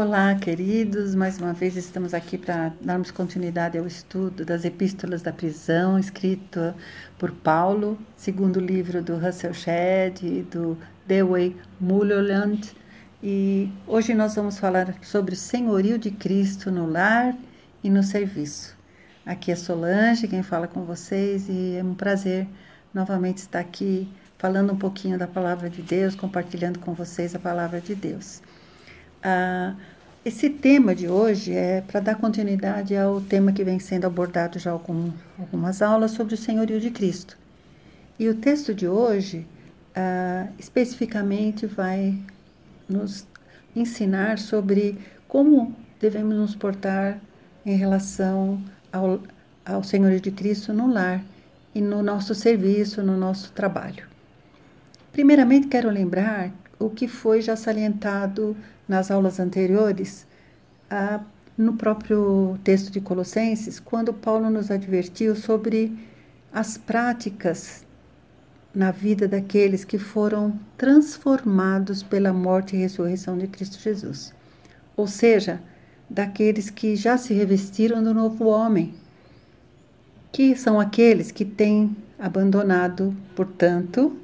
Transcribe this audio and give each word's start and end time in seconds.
Olá, 0.00 0.34
queridos. 0.34 1.14
Mais 1.14 1.36
uma 1.36 1.52
vez 1.52 1.76
estamos 1.76 2.14
aqui 2.14 2.38
para 2.38 2.72
darmos 2.80 3.10
continuidade 3.10 3.76
ao 3.76 3.86
estudo 3.86 4.46
das 4.46 4.64
Epístolas 4.64 5.20
da 5.20 5.30
Prisão, 5.30 5.98
escrito 5.98 6.74
por 7.18 7.30
Paulo, 7.30 7.98
segundo 8.16 8.58
livro 8.58 9.02
do 9.02 9.18
Russell 9.18 9.52
Shedd 9.52 10.22
e 10.22 10.40
do 10.40 10.78
Dewey 11.06 11.54
Mulholland. 11.78 12.74
E 13.22 13.70
hoje 13.86 14.14
nós 14.14 14.34
vamos 14.34 14.58
falar 14.58 14.94
sobre 15.02 15.34
o 15.34 15.36
senhorio 15.36 15.98
de 15.98 16.10
Cristo 16.10 16.70
no 16.70 16.90
lar 16.90 17.36
e 17.84 17.90
no 17.90 18.02
serviço. 18.02 18.74
Aqui 19.26 19.52
é 19.52 19.54
Solange, 19.54 20.26
quem 20.26 20.42
fala 20.42 20.66
com 20.66 20.82
vocês, 20.82 21.46
e 21.46 21.76
é 21.76 21.84
um 21.84 21.92
prazer 21.94 22.48
novamente 22.94 23.36
estar 23.36 23.60
aqui 23.60 24.08
falando 24.38 24.72
um 24.72 24.78
pouquinho 24.78 25.18
da 25.18 25.26
palavra 25.26 25.68
de 25.68 25.82
Deus, 25.82 26.14
compartilhando 26.14 26.78
com 26.78 26.94
vocês 26.94 27.34
a 27.34 27.38
palavra 27.38 27.82
de 27.82 27.94
Deus. 27.94 28.40
Ah, 29.22 29.74
esse 30.24 30.48
tema 30.50 30.94
de 30.94 31.08
hoje 31.08 31.52
é 31.52 31.82
para 31.82 32.00
dar 32.00 32.14
continuidade 32.14 32.96
ao 32.96 33.20
tema 33.20 33.52
que 33.52 33.64
vem 33.64 33.78
sendo 33.78 34.06
abordado 34.06 34.58
já 34.58 34.70
algum, 34.70 35.10
algumas 35.38 35.82
aulas 35.82 36.12
sobre 36.12 36.34
o 36.34 36.38
senhorio 36.38 36.80
de 36.80 36.90
Cristo. 36.90 37.36
E 38.18 38.28
o 38.28 38.34
texto 38.34 38.74
de 38.74 38.86
hoje, 38.86 39.46
ah, 39.94 40.46
especificamente, 40.58 41.66
vai 41.66 42.18
nos 42.88 43.26
ensinar 43.74 44.38
sobre 44.38 44.98
como 45.28 45.74
devemos 46.00 46.34
nos 46.34 46.54
portar 46.54 47.18
em 47.64 47.76
relação 47.76 48.62
ao, 48.92 49.20
ao 49.64 49.84
senhorio 49.84 50.20
de 50.20 50.30
Cristo 50.30 50.72
no 50.72 50.90
lar 50.90 51.22
e 51.74 51.80
no 51.80 52.02
nosso 52.02 52.34
serviço, 52.34 53.02
no 53.02 53.16
nosso 53.16 53.52
trabalho. 53.52 54.04
Primeiramente, 55.12 55.68
quero 55.68 55.90
lembrar 55.90 56.50
o 56.78 56.88
que 56.88 57.06
foi 57.06 57.42
já 57.42 57.54
salientado 57.54 58.56
nas 58.90 59.08
aulas 59.08 59.38
anteriores, 59.38 60.26
a, 60.90 61.20
no 61.56 61.74
próprio 61.74 62.58
texto 62.64 62.90
de 62.90 63.00
Colossenses, 63.00 63.78
quando 63.78 64.12
Paulo 64.12 64.50
nos 64.50 64.68
advertiu 64.68 65.36
sobre 65.36 65.96
as 66.52 66.76
práticas 66.76 67.86
na 68.74 68.90
vida 68.90 69.28
daqueles 69.28 69.84
que 69.84 69.96
foram 69.96 70.58
transformados 70.76 72.02
pela 72.02 72.32
morte 72.32 72.74
e 72.74 72.80
ressurreição 72.80 73.38
de 73.38 73.46
Cristo 73.46 73.80
Jesus. 73.80 74.34
Ou 74.96 75.06
seja, 75.06 75.60
daqueles 76.08 76.68
que 76.68 76.96
já 76.96 77.16
se 77.16 77.32
revestiram 77.32 78.02
do 78.02 78.12
novo 78.12 78.46
homem, 78.46 78.92
que 80.32 80.56
são 80.56 80.80
aqueles 80.80 81.30
que 81.30 81.44
têm 81.44 81.96
abandonado, 82.18 83.16
portanto, 83.36 84.16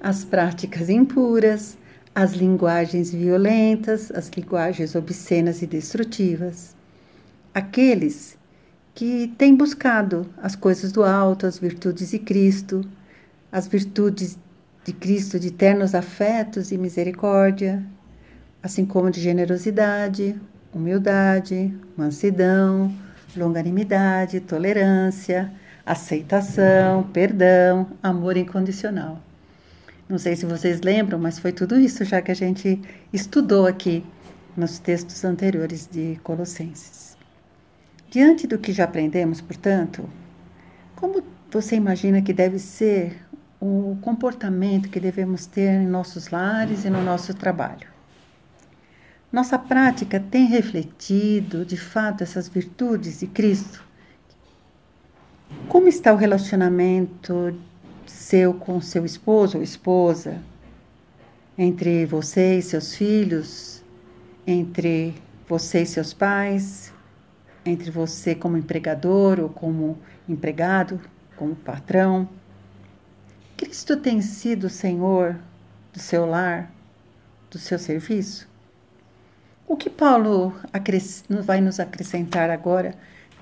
as 0.00 0.24
práticas 0.24 0.88
impuras, 0.88 1.76
as 2.14 2.32
linguagens 2.32 3.10
violentas, 3.10 4.10
as 4.10 4.28
linguagens 4.28 4.94
obscenas 4.94 5.62
e 5.62 5.66
destrutivas. 5.66 6.76
Aqueles 7.54 8.36
que 8.94 9.28
têm 9.38 9.54
buscado 9.54 10.26
as 10.36 10.54
coisas 10.54 10.92
do 10.92 11.02
alto, 11.02 11.46
as 11.46 11.58
virtudes 11.58 12.10
de 12.10 12.18
Cristo, 12.18 12.84
as 13.50 13.66
virtudes 13.66 14.38
de 14.84 14.92
Cristo 14.92 15.38
de 15.38 15.50
ternos 15.50 15.94
afetos 15.94 16.72
e 16.72 16.78
misericórdia, 16.78 17.84
assim 18.62 18.84
como 18.84 19.10
de 19.10 19.20
generosidade, 19.20 20.38
humildade, 20.72 21.74
mansidão, 21.96 22.92
longanimidade, 23.36 24.40
tolerância, 24.40 25.52
aceitação, 25.84 27.04
perdão, 27.12 27.88
amor 28.02 28.36
incondicional. 28.36 29.20
Não 30.12 30.18
sei 30.18 30.36
se 30.36 30.44
vocês 30.44 30.82
lembram, 30.82 31.18
mas 31.18 31.38
foi 31.38 31.52
tudo 31.52 31.80
isso 31.80 32.04
já 32.04 32.20
que 32.20 32.30
a 32.30 32.34
gente 32.34 32.78
estudou 33.10 33.66
aqui 33.66 34.04
nos 34.54 34.78
textos 34.78 35.24
anteriores 35.24 35.88
de 35.90 36.20
Colossenses. 36.22 37.16
Diante 38.10 38.46
do 38.46 38.58
que 38.58 38.74
já 38.74 38.84
aprendemos, 38.84 39.40
portanto, 39.40 40.06
como 40.94 41.22
você 41.50 41.76
imagina 41.76 42.20
que 42.20 42.34
deve 42.34 42.58
ser 42.58 43.24
o 43.58 43.96
comportamento 44.02 44.90
que 44.90 45.00
devemos 45.00 45.46
ter 45.46 45.80
em 45.80 45.86
nossos 45.86 46.28
lares 46.28 46.84
e 46.84 46.90
no 46.90 47.02
nosso 47.02 47.32
trabalho? 47.32 47.88
Nossa 49.32 49.58
prática 49.58 50.20
tem 50.20 50.44
refletido, 50.44 51.64
de 51.64 51.78
fato, 51.78 52.22
essas 52.22 52.48
virtudes 52.48 53.20
de 53.20 53.28
Cristo? 53.28 53.82
Como 55.70 55.88
está 55.88 56.12
o 56.12 56.16
relacionamento 56.16 57.54
seu 58.22 58.54
com 58.54 58.80
seu 58.80 59.04
esposo 59.04 59.58
ou 59.58 59.64
esposa, 59.64 60.40
entre 61.58 62.06
você 62.06 62.58
e 62.58 62.62
seus 62.62 62.94
filhos, 62.94 63.82
entre 64.46 65.12
você 65.48 65.82
e 65.82 65.86
seus 65.86 66.14
pais, 66.14 66.94
entre 67.66 67.90
você 67.90 68.32
como 68.32 68.56
empregador 68.56 69.40
ou 69.40 69.48
como 69.48 69.98
empregado, 70.28 71.00
como 71.36 71.56
patrão. 71.56 72.28
Cristo 73.56 73.96
tem 73.96 74.22
sido 74.22 74.68
o 74.68 74.70
Senhor 74.70 75.36
do 75.92 75.98
seu 75.98 76.24
lar, 76.24 76.72
do 77.50 77.58
seu 77.58 77.78
serviço? 77.78 78.48
O 79.66 79.76
que 79.76 79.90
Paulo 79.90 80.54
vai 81.44 81.60
nos 81.60 81.80
acrescentar 81.80 82.50
agora 82.50 82.94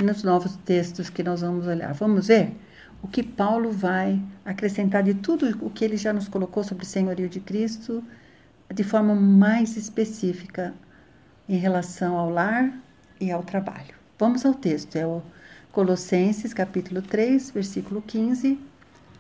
nos 0.03 0.23
novos 0.23 0.57
textos 0.65 1.11
que 1.11 1.23
nós 1.23 1.43
vamos 1.43 1.67
olhar? 1.67 1.93
Vamos 1.93 2.29
ver? 2.29 2.55
O 3.03 3.09
que 3.09 3.23
Paulo 3.23 3.71
vai 3.73 4.23
acrescentar 4.45 5.03
de 5.03 5.15
tudo 5.15 5.49
o 5.65 5.71
que 5.71 5.85
ele 5.85 5.97
já 5.97 6.13
nos 6.13 6.29
colocou 6.29 6.63
sobre 6.63 6.85
o 6.85 6.87
senhorio 6.87 7.29
de 7.29 7.41
Cristo, 7.41 8.05
de 8.73 8.85
forma 8.85 9.15
mais 9.15 9.77
específica 9.77 10.75
em 11.49 11.57
relação 11.57 12.17
ao 12.17 12.31
lar 12.31 12.73
e 13.21 13.31
ao 13.31 13.43
trabalho. 13.43 13.95
Vamos 14.19 14.45
ao 14.45 14.55
texto, 14.55 14.97
é 14.97 15.07
o 15.07 15.23
Colossenses 15.73 16.53
capítulo 16.53 17.01
3, 17.01 17.51
versículo 17.51 18.03
15, 18.03 18.59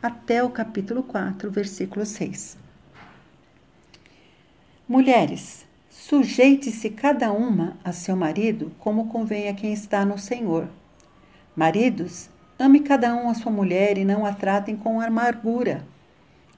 até 0.02 0.42
o 0.42 0.50
capítulo 0.50 1.02
4, 1.02 1.50
versículo 1.50 2.04
6. 2.04 2.58
Mulheres, 4.86 5.64
sujeite-se 5.88 6.90
cada 6.90 7.32
uma 7.32 7.76
a 7.84 7.92
seu 7.92 8.16
marido, 8.16 8.72
como 8.78 9.08
convém 9.08 9.48
a 9.48 9.54
quem 9.54 9.72
está 9.72 10.04
no 10.04 10.18
Senhor. 10.18 10.68
Maridos, 11.54 12.28
Ame 12.60 12.80
cada 12.80 13.14
um 13.14 13.30
a 13.30 13.32
sua 13.32 13.50
mulher 13.50 13.96
e 13.96 14.04
não 14.04 14.26
a 14.26 14.34
tratem 14.34 14.76
com 14.76 15.00
amargura. 15.00 15.82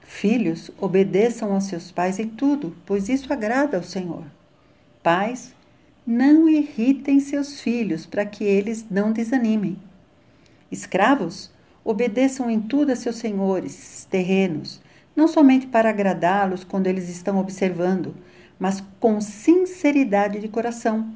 Filhos, 0.01 0.69
obedeçam 0.77 1.53
aos 1.53 1.63
seus 1.63 1.93
pais 1.93 2.19
em 2.19 2.27
tudo, 2.27 2.75
pois 2.85 3.07
isso 3.07 3.31
agrada 3.31 3.77
ao 3.77 3.83
Senhor. 3.83 4.25
Pais, 5.01 5.55
não 6.05 6.49
irritem 6.49 7.21
seus 7.21 7.61
filhos 7.61 8.05
para 8.05 8.25
que 8.25 8.43
eles 8.43 8.85
não 8.91 9.13
desanimem. 9.13 9.77
Escravos, 10.69 11.49
obedeçam 11.85 12.51
em 12.51 12.59
tudo 12.59 12.91
a 12.91 12.97
seus 12.97 13.15
senhores 13.15 14.05
terrenos, 14.11 14.81
não 15.15 15.29
somente 15.29 15.67
para 15.67 15.89
agradá-los 15.89 16.65
quando 16.65 16.87
eles 16.87 17.07
estão 17.07 17.37
observando, 17.37 18.13
mas 18.59 18.83
com 18.99 19.21
sinceridade 19.21 20.41
de 20.41 20.49
coração, 20.49 21.13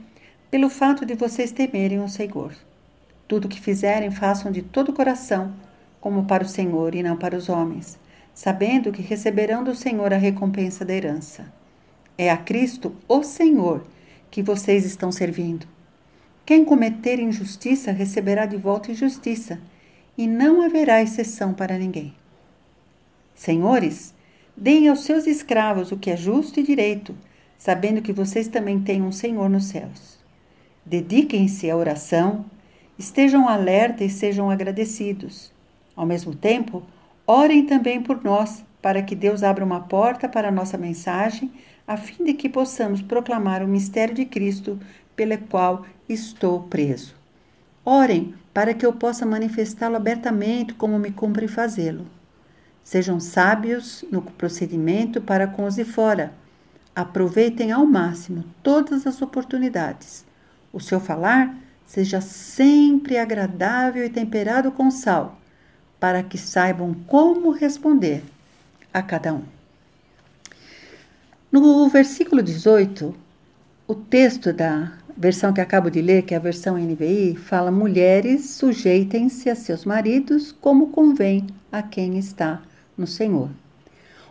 pelo 0.50 0.70
fato 0.70 1.06
de 1.06 1.14
vocês 1.14 1.52
temerem 1.52 2.00
o 2.00 2.08
Senhor. 2.08 2.54
Tudo 3.28 3.46
o 3.46 3.50
que 3.50 3.60
fizerem, 3.60 4.10
façam 4.10 4.52
de 4.52 4.62
todo 4.62 4.90
o 4.90 4.94
coração, 4.94 5.54
como 6.00 6.26
para 6.26 6.44
o 6.44 6.48
Senhor 6.48 6.96
e 6.96 7.04
não 7.04 7.18
para 7.18 7.36
os 7.36 7.50
homens, 7.50 8.00
sabendo 8.34 8.92
que 8.92 9.02
receberão 9.02 9.64
do 9.64 9.76
Senhor 9.76 10.14
a 10.14 10.18
recompensa 10.18 10.86
da 10.86 10.94
herança. 10.94 11.52
É 12.18 12.32
a 12.32 12.38
Cristo, 12.38 12.96
o 13.08 13.24
Senhor, 13.24 13.86
que 14.32 14.42
vocês 14.42 14.86
estão 14.86 15.12
servindo. 15.12 15.68
Quem 16.46 16.64
cometer 16.64 17.20
injustiça 17.20 17.92
receberá 17.92 18.46
de 18.46 18.56
volta 18.56 18.92
injustiça, 18.92 19.60
e 20.18 20.26
não 20.26 20.62
haverá 20.62 21.02
exceção 21.02 21.54
para 21.54 21.78
ninguém. 21.78 22.14
Senhores, 23.36 24.16
deem 24.56 24.88
aos 24.88 25.04
seus 25.04 25.28
escravos 25.28 25.92
o 25.92 25.98
que 25.98 26.10
é 26.10 26.18
justo 26.18 26.60
e 26.60 26.64
direito, 26.64 27.16
sabendo 27.58 28.02
que 28.02 28.14
vocês 28.14 28.48
também 28.48 28.80
têm 28.80 29.02
um 29.02 29.12
Senhor 29.12 29.50
nos 29.50 29.66
céus. 29.66 30.18
Dediquem-se 30.86 31.70
à 31.70 31.76
oração, 31.76 32.46
Estejam 32.98 33.48
alerta 33.48 34.04
e 34.04 34.10
sejam 34.10 34.50
agradecidos. 34.50 35.52
Ao 35.96 36.06
mesmo 36.06 36.34
tempo, 36.34 36.82
orem 37.26 37.66
também 37.66 38.02
por 38.02 38.24
nós, 38.24 38.64
para 38.82 39.02
que 39.04 39.16
Deus 39.16 39.44
abra 39.44 39.64
uma 39.64 39.82
porta 39.82 40.28
para 40.28 40.48
a 40.48 40.52
nossa 40.52 40.78
mensagem, 40.78 41.52
a 41.88 41.96
fim 41.96 42.24
de 42.24 42.34
que 42.34 42.50
possamos 42.50 43.02
proclamar 43.02 43.62
o 43.62 43.68
mistério 43.68 44.16
de 44.16 44.26
Cristo, 44.26 44.80
pelo 45.16 45.38
qual 45.38 45.86
estou 46.10 46.64
preso. 46.64 47.16
Orem 47.86 48.34
para 48.54 48.74
que 48.74 48.86
eu 48.86 48.92
possa 48.94 49.26
manifestá-lo 49.26 49.96
abertamente, 49.96 50.74
como 50.74 50.98
me 50.98 51.12
cumpre 51.12 51.48
fazê-lo. 51.48 52.08
Sejam 52.84 53.20
sábios 53.20 54.04
no 54.12 54.22
procedimento 54.22 55.22
para 55.22 55.46
com 55.46 55.66
os 55.66 55.76
de 55.76 55.84
fora. 55.84 56.34
Aproveitem 56.96 57.72
ao 57.72 57.86
máximo 57.86 58.44
todas 58.64 59.06
as 59.06 59.22
oportunidades. 59.22 60.26
O 60.74 60.80
seu 60.80 61.00
falar 61.00 61.56
seja 61.88 62.22
sempre 62.22 63.18
agradável 63.18 64.06
e 64.06 64.10
temperado 64.10 64.72
com 64.72 64.92
sal, 64.92 65.40
para 66.00 66.22
que 66.22 66.38
saibam 66.38 66.94
como 67.08 67.50
responder 67.50 68.24
a 68.94 69.02
cada 69.02 69.34
um. 69.34 69.44
No 71.50 71.88
versículo 71.88 72.44
18, 72.44 73.16
o 73.88 73.96
texto 73.96 74.52
da 74.52 74.92
versão 75.16 75.54
que 75.54 75.62
acabo 75.62 75.90
de 75.90 76.02
ler, 76.02 76.24
que 76.24 76.34
é 76.34 76.38
a 76.38 76.42
versão 76.42 76.78
NVI, 76.78 77.36
fala: 77.38 77.72
mulheres 77.72 78.50
sujeitem-se 78.52 79.50
a 79.50 79.56
seus 79.56 79.86
maridos 79.86 80.52
como 80.52 80.90
convém 80.90 81.48
a 81.72 81.82
quem 81.82 82.20
está 82.20 82.62
no 82.98 83.08
Senhor. 83.08 83.50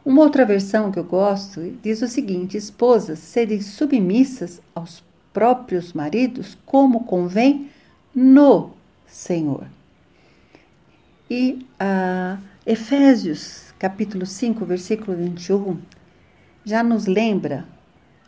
Uma 0.04 0.22
outra 0.22 0.44
versão 0.44 0.92
que 0.92 0.98
eu 0.98 1.04
gosto 1.04 1.74
diz 1.82 2.02
o 2.02 2.06
seguinte: 2.06 2.56
esposas 2.56 3.18
serem 3.18 3.62
submissas 3.62 4.60
aos 4.74 5.02
próprios 5.36 5.92
maridos 5.92 6.56
como 6.64 7.04
convém 7.04 7.68
no 8.14 8.70
Senhor. 9.06 9.66
E 11.28 11.66
a 11.78 12.38
Efésios, 12.64 13.74
capítulo 13.78 14.24
5, 14.24 14.64
versículo 14.64 15.14
21, 15.14 15.76
já 16.64 16.82
nos 16.82 17.04
lembra 17.04 17.66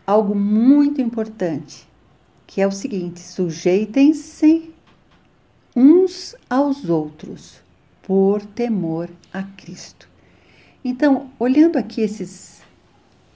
algo 0.06 0.34
muito 0.34 1.00
importante, 1.00 1.88
que 2.46 2.60
é 2.60 2.66
o 2.66 2.70
seguinte: 2.70 3.20
sujeitem-se 3.20 4.70
uns 5.74 6.36
aos 6.50 6.90
outros 6.90 7.62
por 8.02 8.44
temor 8.44 9.08
a 9.32 9.44
Cristo. 9.44 10.06
Então, 10.84 11.30
olhando 11.38 11.78
aqui 11.78 12.02
esses, 12.02 12.57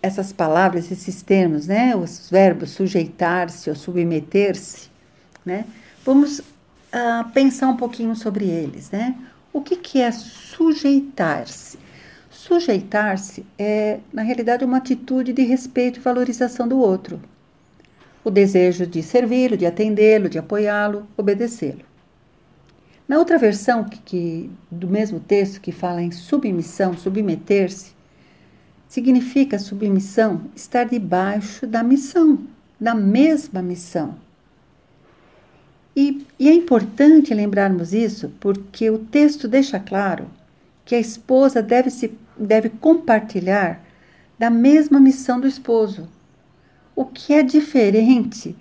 essas 0.03 0.33
palavras, 0.33 0.91
esses 0.91 1.23
termos, 1.23 1.69
né, 1.69 1.95
os 1.95 2.29
verbos 2.29 2.71
sujeitar-se 2.71 3.71
ou 3.71 3.77
submeter-se, 3.77 4.91
né, 5.47 5.65
vamos 6.05 6.41
uh, 6.41 7.31
pensar 7.33 7.69
um 7.69 7.77
pouquinho 7.77 8.15
sobre 8.17 8.47
eles, 8.47 8.91
né? 8.91 9.15
O 9.53 9.61
que, 9.61 9.77
que 9.77 10.01
é 10.01 10.11
sujeitar-se? 10.11 11.79
Sujeitar-se 12.31 13.45
é, 13.59 14.01
na 14.13 14.23
realidade, 14.23 14.65
uma 14.65 14.79
atitude 14.79 15.33
de 15.33 15.43
respeito 15.43 16.01
e 16.01 16.03
valorização 16.03 16.67
do 16.67 16.79
outro. 16.79 17.21
O 18.25 18.31
desejo 18.31 18.87
de 18.87 19.03
servi-lo, 19.03 19.57
de 19.57 19.67
atendê-lo, 19.67 20.29
de 20.29 20.39
apoiá-lo, 20.39 21.07
obedecê-lo. 21.17 21.85
Na 23.07 23.19
outra 23.19 23.37
versão 23.37 23.85
que, 23.85 23.99
que, 23.99 24.51
do 24.71 24.89
mesmo 24.89 25.21
texto 25.21 25.61
que 25.61 25.71
fala 25.71 26.01
em 26.01 26.11
submissão, 26.11 26.97
submeter-se, 26.97 27.93
significa 28.93 29.59
submissão 29.59 30.43
estar 30.55 30.85
debaixo 30.85 31.67
da 31.67 31.83
missão, 31.83 32.41
da 32.79 32.95
mesma 32.95 33.63
missão. 33.63 34.17
E, 35.97 36.27
e 36.39 36.47
é 36.47 36.53
importante 36.53 37.33
lembrarmos 37.33 37.95
isso 37.95 38.35
porque 38.39 38.91
o 38.91 38.99
texto 38.99 39.49
deixa 39.49 39.81
claro 39.81 40.29
que 40.85 40.95
a 40.95 41.01
esposa 41.01 41.63
deve, 41.63 41.89
se, 41.89 42.13
deve 42.37 42.69
compartilhar 42.69 43.83
da 44.39 44.51
mesma 44.51 45.01
missão 45.01 45.41
do 45.41 45.49
esposo, 45.49 46.07
o 46.95 47.07
que 47.07 47.33
é 47.33 47.43
diferente 47.43 48.55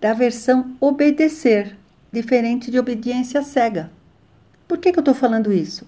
da 0.00 0.14
versão 0.14 0.74
obedecer, 0.80 1.76
diferente 2.10 2.70
de 2.70 2.78
obediência 2.78 3.42
cega. 3.42 3.90
Por 4.66 4.78
que, 4.78 4.90
que 4.90 4.98
eu 4.98 5.02
estou 5.02 5.14
falando 5.14 5.52
isso? 5.52 5.86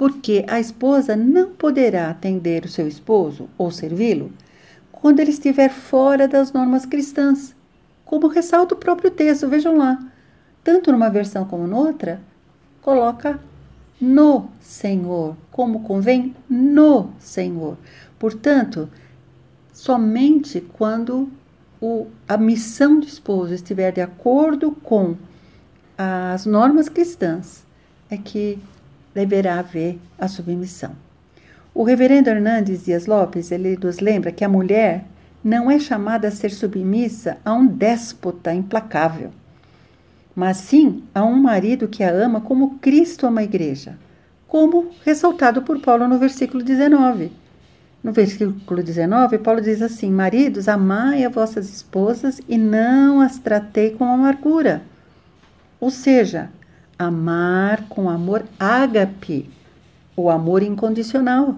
Porque 0.00 0.46
a 0.48 0.58
esposa 0.58 1.14
não 1.14 1.50
poderá 1.50 2.08
atender 2.08 2.64
o 2.64 2.70
seu 2.70 2.88
esposo 2.88 3.50
ou 3.58 3.70
servi-lo 3.70 4.32
quando 4.90 5.20
ele 5.20 5.28
estiver 5.30 5.68
fora 5.68 6.26
das 6.26 6.54
normas 6.54 6.86
cristãs, 6.86 7.54
como 8.02 8.26
ressalta 8.26 8.74
o 8.74 8.78
próprio 8.78 9.10
texto, 9.10 9.46
vejam 9.46 9.76
lá. 9.76 10.02
Tanto 10.64 10.90
numa 10.90 11.10
versão 11.10 11.44
como 11.44 11.66
noutra, 11.66 12.18
coloca 12.80 13.38
no 14.00 14.48
Senhor, 14.58 15.36
como 15.50 15.82
convém 15.82 16.34
no 16.48 17.10
Senhor. 17.18 17.76
Portanto, 18.18 18.88
somente 19.70 20.62
quando 20.62 21.28
o, 21.78 22.06
a 22.26 22.38
missão 22.38 22.98
do 22.98 23.06
esposo 23.06 23.52
estiver 23.52 23.92
de 23.92 24.00
acordo 24.00 24.72
com 24.82 25.14
as 25.98 26.46
normas 26.46 26.88
cristãs, 26.88 27.66
é 28.08 28.16
que 28.16 28.58
deverá 29.14 29.58
haver 29.58 29.98
a 30.18 30.28
submissão. 30.28 30.92
O 31.74 31.84
reverendo 31.84 32.28
Hernandes 32.28 32.84
Dias 32.84 33.06
Lopes, 33.06 33.50
ele 33.50 33.78
nos 33.80 34.00
lembra 34.00 34.32
que 34.32 34.44
a 34.44 34.48
mulher 34.48 35.04
não 35.42 35.70
é 35.70 35.78
chamada 35.78 36.28
a 36.28 36.30
ser 36.30 36.50
submissa 36.50 37.38
a 37.44 37.52
um 37.52 37.66
déspota 37.66 38.52
implacável, 38.52 39.30
mas 40.34 40.58
sim 40.58 41.02
a 41.14 41.24
um 41.24 41.36
marido 41.36 41.88
que 41.88 42.02
a 42.02 42.10
ama 42.10 42.40
como 42.40 42.78
Cristo 42.78 43.26
ama 43.26 43.40
a 43.40 43.44
igreja, 43.44 43.96
como 44.46 44.90
ressaltado 45.04 45.62
por 45.62 45.80
Paulo 45.80 46.08
no 46.08 46.18
versículo 46.18 46.62
19. 46.62 47.32
No 48.02 48.12
versículo 48.12 48.82
19, 48.82 49.38
Paulo 49.38 49.60
diz 49.60 49.82
assim: 49.82 50.10
Maridos, 50.10 50.68
amai 50.68 51.24
as 51.24 51.32
vossas 51.32 51.68
esposas 51.68 52.40
e 52.48 52.56
não 52.56 53.20
as 53.20 53.38
tratei 53.38 53.90
com 53.90 54.04
amargura. 54.04 54.82
Ou 55.78 55.90
seja, 55.90 56.50
amar 57.00 57.86
com 57.88 58.10
amor 58.10 58.44
ágape, 58.58 59.48
o 60.14 60.28
amor 60.28 60.62
incondicional. 60.62 61.56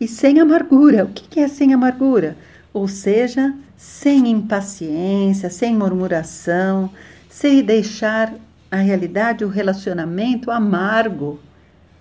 E 0.00 0.06
sem 0.06 0.38
amargura. 0.38 1.04
O 1.04 1.08
que 1.08 1.40
é 1.40 1.48
sem 1.48 1.74
amargura? 1.74 2.36
Ou 2.72 2.86
seja, 2.86 3.52
sem 3.76 4.28
impaciência, 4.28 5.50
sem 5.50 5.74
murmuração, 5.74 6.90
sem 7.28 7.62
deixar 7.62 8.32
a 8.70 8.76
realidade, 8.76 9.44
o 9.44 9.48
relacionamento 9.48 10.50
amargo, 10.50 11.40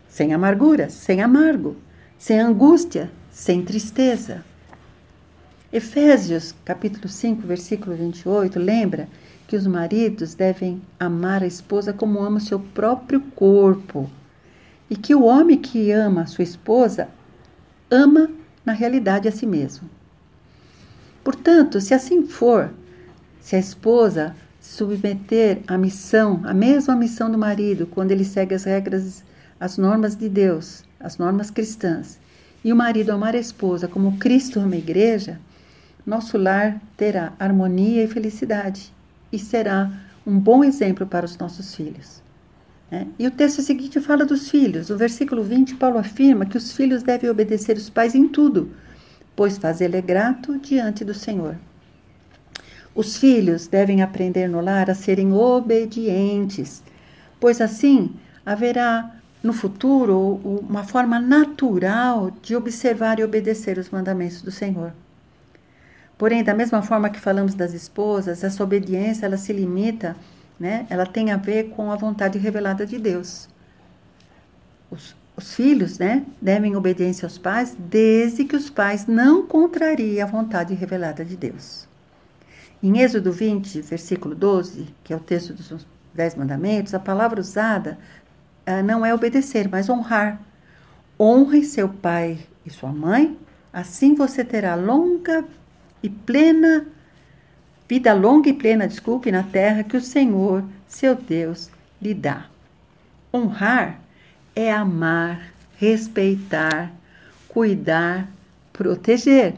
sem 0.08 0.32
amargura, 0.32 0.90
sem 0.90 1.20
amargo, 1.22 1.76
sem 2.18 2.40
angústia, 2.40 3.12
sem 3.32 3.64
tristeza. 3.64 4.46
Efésios, 5.74 6.54
capítulo 6.64 7.08
5, 7.10 7.48
versículo 7.48 7.96
28, 7.96 8.60
lembra 8.60 9.08
que 9.52 9.58
os 9.58 9.68
maridos 9.68 10.34
devem 10.34 10.82
amar 10.98 11.44
a 11.44 11.46
esposa 11.46 11.92
como 11.92 12.24
ama 12.24 12.38
o 12.38 12.40
seu 12.40 12.58
próprio 12.58 13.20
corpo. 13.36 14.10
E 14.90 14.96
que 14.96 15.14
o 15.14 15.24
homem 15.24 15.58
que 15.58 15.92
ama 15.92 16.22
a 16.22 16.26
sua 16.26 16.46
esposa 16.46 17.10
ama 17.90 18.32
na 18.66 18.72
realidade 18.72 19.28
a 19.28 19.32
si 19.34 19.46
mesmo. 19.46 19.90
Portanto, 21.22 21.82
se 21.82 21.94
assim 21.94 22.26
for, 22.26 22.72
se 23.42 23.58
a 23.58 23.60
esposa 23.60 24.34
se 24.58 24.78
submeter 24.78 25.60
à 25.68 25.78
missão, 25.78 26.40
a 26.46 26.54
mesma 26.54 26.96
missão 26.96 27.30
do 27.30 27.38
marido, 27.38 27.86
quando 27.86 28.12
ele 28.12 28.24
segue 28.24 28.56
as 28.56 28.64
regras, 28.64 29.22
as 29.60 29.78
normas 29.78 30.16
de 30.16 30.30
Deus, 30.30 30.86
as 30.98 31.18
normas 31.18 31.52
cristãs, 31.52 32.18
e 32.64 32.72
o 32.72 32.76
marido 32.78 33.12
amar 33.12 33.36
a 33.36 33.40
esposa 33.40 33.86
como 33.86 34.18
Cristo 34.18 34.62
ama 34.62 34.76
a 34.76 34.78
igreja, 34.78 35.42
nosso 36.06 36.38
lar 36.38 36.82
terá 36.96 37.34
harmonia 37.38 38.02
e 38.02 38.08
felicidade 38.08 38.94
e 39.32 39.40
será 39.40 39.92
um 40.26 40.40
bom 40.40 40.64
exemplo 40.64 41.06
para 41.06 41.26
os 41.26 41.38
nossos 41.38 41.74
filhos. 41.76 42.22
É? 42.92 43.06
E 43.18 43.26
o 43.26 43.32
texto 43.32 43.62
seguinte 43.62 44.02
fala 44.02 44.26
dos 44.26 44.50
filhos. 44.50 44.90
O 44.90 44.98
versículo 44.98 45.42
20, 45.44 45.76
Paulo 45.76 45.98
afirma 45.98 46.46
que 46.46 46.58
os 46.58 46.74
filhos 46.74 47.02
devem 47.02 47.30
obedecer 47.30 47.78
os 47.78 47.90
pais 47.90 48.14
em 48.14 48.28
tudo, 48.28 48.72
pois 49.34 49.58
fazê-lo 49.58 49.96
é 49.96 50.02
grato 50.02 50.58
diante 50.60 51.06
do 51.06 51.14
Senhor. 51.14 51.56
Os 52.94 53.16
filhos 53.16 53.68
devem 53.68 54.02
aprender 54.02 54.50
no 54.50 54.60
lar 54.60 54.90
a 54.90 54.96
serem 54.96 55.32
obedientes, 55.32 56.84
pois 57.40 57.62
assim 57.62 58.14
haverá 58.46 59.16
no 59.42 59.54
futuro 59.54 60.42
uma 60.70 60.84
forma 60.84 61.18
natural 61.18 62.32
de 62.42 62.56
observar 62.56 63.20
e 63.20 63.24
obedecer 63.24 63.78
os 63.78 63.90
mandamentos 63.90 64.42
do 64.42 64.52
Senhor. 64.52 64.94
Porém, 66.22 66.44
da 66.44 66.54
mesma 66.54 66.84
forma 66.84 67.10
que 67.10 67.20
falamos 67.20 67.56
das 67.56 67.74
esposas, 67.74 68.44
essa 68.44 68.64
obediência 68.64 69.26
ela 69.26 69.38
se 69.38 69.52
limita, 69.52 70.16
né? 70.60 70.86
Ela 70.88 71.04
tem 71.04 71.32
a 71.32 71.36
ver 71.36 71.72
com 71.72 71.92
a 71.92 71.96
vontade 71.96 72.38
revelada 72.38 72.86
de 72.86 73.00
Deus. 73.00 73.50
Os, 74.92 75.16
os 75.36 75.56
filhos, 75.56 75.98
né, 75.98 76.24
devem 76.40 76.76
obediência 76.76 77.26
aos 77.26 77.40
pais, 77.40 77.76
desde 77.76 78.46
que 78.46 78.56
os 78.56 78.70
pais 78.70 79.08
não 79.08 79.48
contrariem 79.48 80.22
a 80.22 80.28
vontade 80.28 80.76
revelada 80.76 81.26
de 81.26 81.36
Deus. 81.36 81.88
Em 82.84 83.00
Êxodo 83.00 83.32
20, 83.32 83.82
versículo 83.82 84.36
12, 84.36 84.94
que 85.04 85.14
é 85.14 85.16
o 85.16 85.20
texto 85.20 85.56
dos 85.56 85.88
Dez 86.14 86.36
Mandamentos, 86.36 86.94
a 86.94 87.00
palavra 87.00 87.42
usada 87.42 87.98
uh, 88.68 88.84
não 88.84 89.04
é 89.04 89.12
obedecer, 89.12 89.68
mas 89.68 89.90
honrar. 89.90 90.40
Honre 91.20 91.64
seu 91.64 91.90
pai 91.90 92.38
e 92.64 92.70
sua 92.70 92.92
mãe, 92.92 93.40
assim 93.74 94.14
você 94.14 94.46
terá 94.46 94.76
longa 94.76 95.44
e 96.04 96.10
plena 96.10 96.86
vida 97.92 98.14
longa 98.14 98.48
e 98.48 98.54
plena, 98.54 98.88
desculpe, 98.88 99.30
na 99.34 99.44
terra 99.44 99.84
que 99.84 99.98
o 99.98 100.02
Senhor, 100.02 100.64
seu 100.88 101.14
Deus, 101.14 101.70
lhe 102.02 102.14
dá. 102.14 102.46
Honrar 103.34 104.00
é 104.56 104.72
amar, 104.72 105.52
respeitar, 105.76 106.90
cuidar, 107.50 108.30
proteger. 108.72 109.56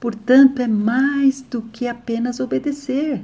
Portanto, 0.00 0.60
é 0.60 0.66
mais 0.66 1.40
do 1.40 1.62
que 1.62 1.86
apenas 1.86 2.40
obedecer. 2.40 3.22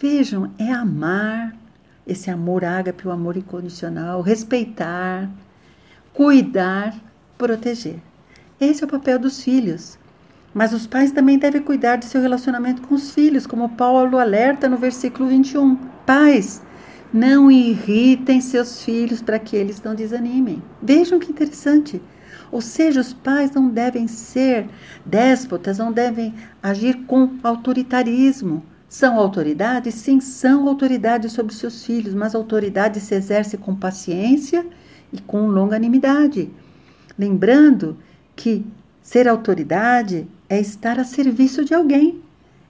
Vejam, 0.00 0.50
é 0.58 0.72
amar, 0.72 1.54
esse 2.04 2.28
amor 2.28 2.64
ágape, 2.64 3.06
o 3.06 3.12
amor 3.12 3.36
incondicional, 3.36 4.20
respeitar, 4.20 5.30
cuidar, 6.12 6.92
proteger. 7.38 8.00
Esse 8.60 8.82
é 8.82 8.84
o 8.84 8.90
papel 8.90 9.20
dos 9.20 9.44
filhos. 9.44 9.96
Mas 10.56 10.72
os 10.72 10.86
pais 10.86 11.12
também 11.12 11.38
devem 11.38 11.60
cuidar 11.60 11.96
de 11.96 12.06
seu 12.06 12.18
relacionamento 12.18 12.80
com 12.80 12.94
os 12.94 13.10
filhos, 13.10 13.46
como 13.46 13.68
Paulo 13.68 14.16
alerta 14.16 14.70
no 14.70 14.78
versículo 14.78 15.28
21. 15.28 15.76
Pais, 16.06 16.62
não 17.12 17.50
irritem 17.50 18.40
seus 18.40 18.82
filhos 18.82 19.20
para 19.20 19.38
que 19.38 19.54
eles 19.54 19.82
não 19.82 19.94
desanimem. 19.94 20.62
Vejam 20.80 21.18
que 21.18 21.30
interessante. 21.30 22.00
Ou 22.50 22.62
seja, 22.62 23.02
os 23.02 23.12
pais 23.12 23.50
não 23.50 23.68
devem 23.68 24.08
ser 24.08 24.66
déspotas, 25.04 25.76
não 25.76 25.92
devem 25.92 26.32
agir 26.62 27.04
com 27.04 27.32
autoritarismo. 27.42 28.62
São 28.88 29.18
autoridades? 29.18 29.92
Sim, 29.96 30.20
são 30.20 30.66
autoridades 30.66 31.32
sobre 31.32 31.52
seus 31.52 31.84
filhos, 31.84 32.14
mas 32.14 32.34
a 32.34 32.38
autoridade 32.38 32.98
se 32.98 33.14
exerce 33.14 33.58
com 33.58 33.76
paciência 33.76 34.64
e 35.12 35.20
com 35.20 35.48
longanimidade. 35.48 36.50
Lembrando 37.18 37.98
que 38.34 38.64
ser 39.02 39.28
autoridade 39.28 40.26
é 40.48 40.60
estar 40.60 40.98
a 40.98 41.04
serviço 41.04 41.64
de 41.64 41.74
alguém, 41.74 42.20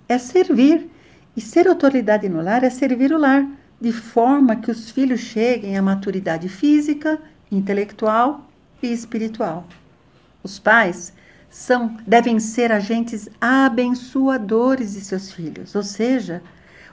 é 0.09 0.19
servir. 0.19 0.89
E 1.37 1.41
ser 1.41 1.69
autoridade 1.69 2.29
no 2.29 2.41
lar 2.41 2.65
é 2.65 2.71
servir 2.71 3.13
o 3.13 3.19
lar, 3.19 3.47
de 3.79 3.93
forma 3.93 4.57
que 4.57 4.71
os 4.71 4.91
filhos 4.91 5.21
cheguem 5.21 5.77
à 5.77 5.83
maturidade 5.83 6.49
física, 6.49 7.21
intelectual 7.53 8.49
e 8.83 8.91
espiritual. 8.91 9.67
Os 10.43 10.59
pais 10.59 11.13
são 11.51 11.97
devem 12.07 12.41
ser 12.41 12.73
agentes 12.73 13.29
abençoadores 13.41 14.95
de 14.95 15.01
seus 15.01 15.31
filhos, 15.31 15.75
ou 15.75 15.83
seja, 15.83 16.43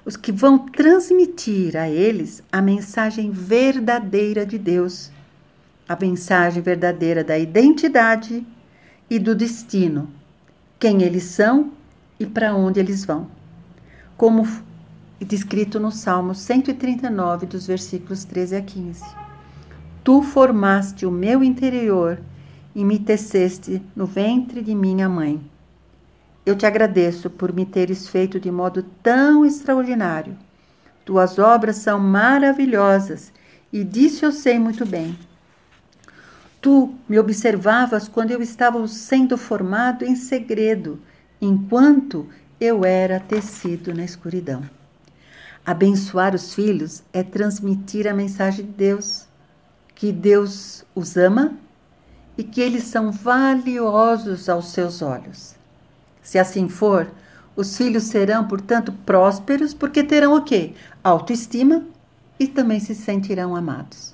os 0.05 0.17
que 0.17 0.31
vão 0.31 0.57
transmitir 0.57 1.77
a 1.77 1.89
eles 1.89 2.43
a 2.51 2.61
mensagem 2.61 3.31
verdadeira 3.31 4.45
de 4.45 4.57
Deus, 4.57 5.11
a 5.87 5.97
mensagem 5.99 6.61
verdadeira 6.61 7.23
da 7.23 7.37
identidade 7.37 8.45
e 9.09 9.17
do 9.17 9.33
destino, 9.33 10.09
quem 10.83 11.01
eles 11.01 11.23
são 11.23 11.71
e 12.19 12.25
para 12.25 12.53
onde 12.53 12.77
eles 12.77 13.05
vão. 13.05 13.27
Como 14.17 14.45
descrito 15.17 15.79
no 15.79 15.89
Salmo 15.89 16.35
139, 16.35 17.45
dos 17.45 17.65
versículos 17.65 18.25
13 18.25 18.57
a 18.57 18.61
15. 18.61 19.01
Tu 20.03 20.21
formaste 20.21 21.05
o 21.05 21.11
meu 21.11 21.41
interior 21.41 22.19
e 22.75 22.83
me 22.83 22.99
teceste 22.99 23.81
no 23.95 24.05
ventre 24.05 24.61
de 24.61 24.75
minha 24.75 25.07
mãe. 25.07 25.39
Eu 26.45 26.53
te 26.53 26.65
agradeço 26.65 27.29
por 27.29 27.53
me 27.53 27.65
teres 27.65 28.09
feito 28.09 28.37
de 28.37 28.51
modo 28.51 28.83
tão 29.01 29.45
extraordinário. 29.45 30.35
Tuas 31.05 31.39
obras 31.39 31.77
são 31.77 31.97
maravilhosas 31.97 33.31
e 33.71 33.85
disso 33.85 34.25
eu 34.25 34.33
sei 34.33 34.59
muito 34.59 34.85
bem. 34.85 35.17
Tu 36.63 36.95
me 37.09 37.19
observavas 37.19 38.07
quando 38.07 38.31
eu 38.31 38.41
estava 38.41 38.87
sendo 38.87 39.37
formado 39.37 40.05
em 40.05 40.15
segredo, 40.15 40.97
enquanto 41.41 42.29
eu 42.57 42.85
era 42.85 43.19
tecido 43.19 43.93
na 43.93 44.05
escuridão. 44.05 44.63
Abençoar 45.65 46.33
os 46.33 46.53
filhos 46.53 47.03
é 47.11 47.21
transmitir 47.21 48.07
a 48.07 48.13
mensagem 48.13 48.65
de 48.65 48.71
Deus 48.71 49.27
que 49.93 50.09
Deus 50.09 50.85
os 50.95 51.17
ama 51.17 51.51
e 52.37 52.45
que 52.45 52.61
eles 52.61 52.85
são 52.85 53.11
valiosos 53.11 54.47
aos 54.47 54.71
seus 54.71 55.01
olhos. 55.01 55.55
Se 56.21 56.39
assim 56.39 56.69
for, 56.69 57.11
os 57.57 57.75
filhos 57.75 58.03
serão, 58.03 58.47
portanto, 58.47 58.93
prósperos, 59.05 59.73
porque 59.73 60.01
terão 60.01 60.33
o 60.37 60.41
quê? 60.41 60.71
Autoestima 61.03 61.83
e 62.39 62.47
também 62.47 62.79
se 62.79 62.95
sentirão 62.95 63.53
amados. 63.53 64.12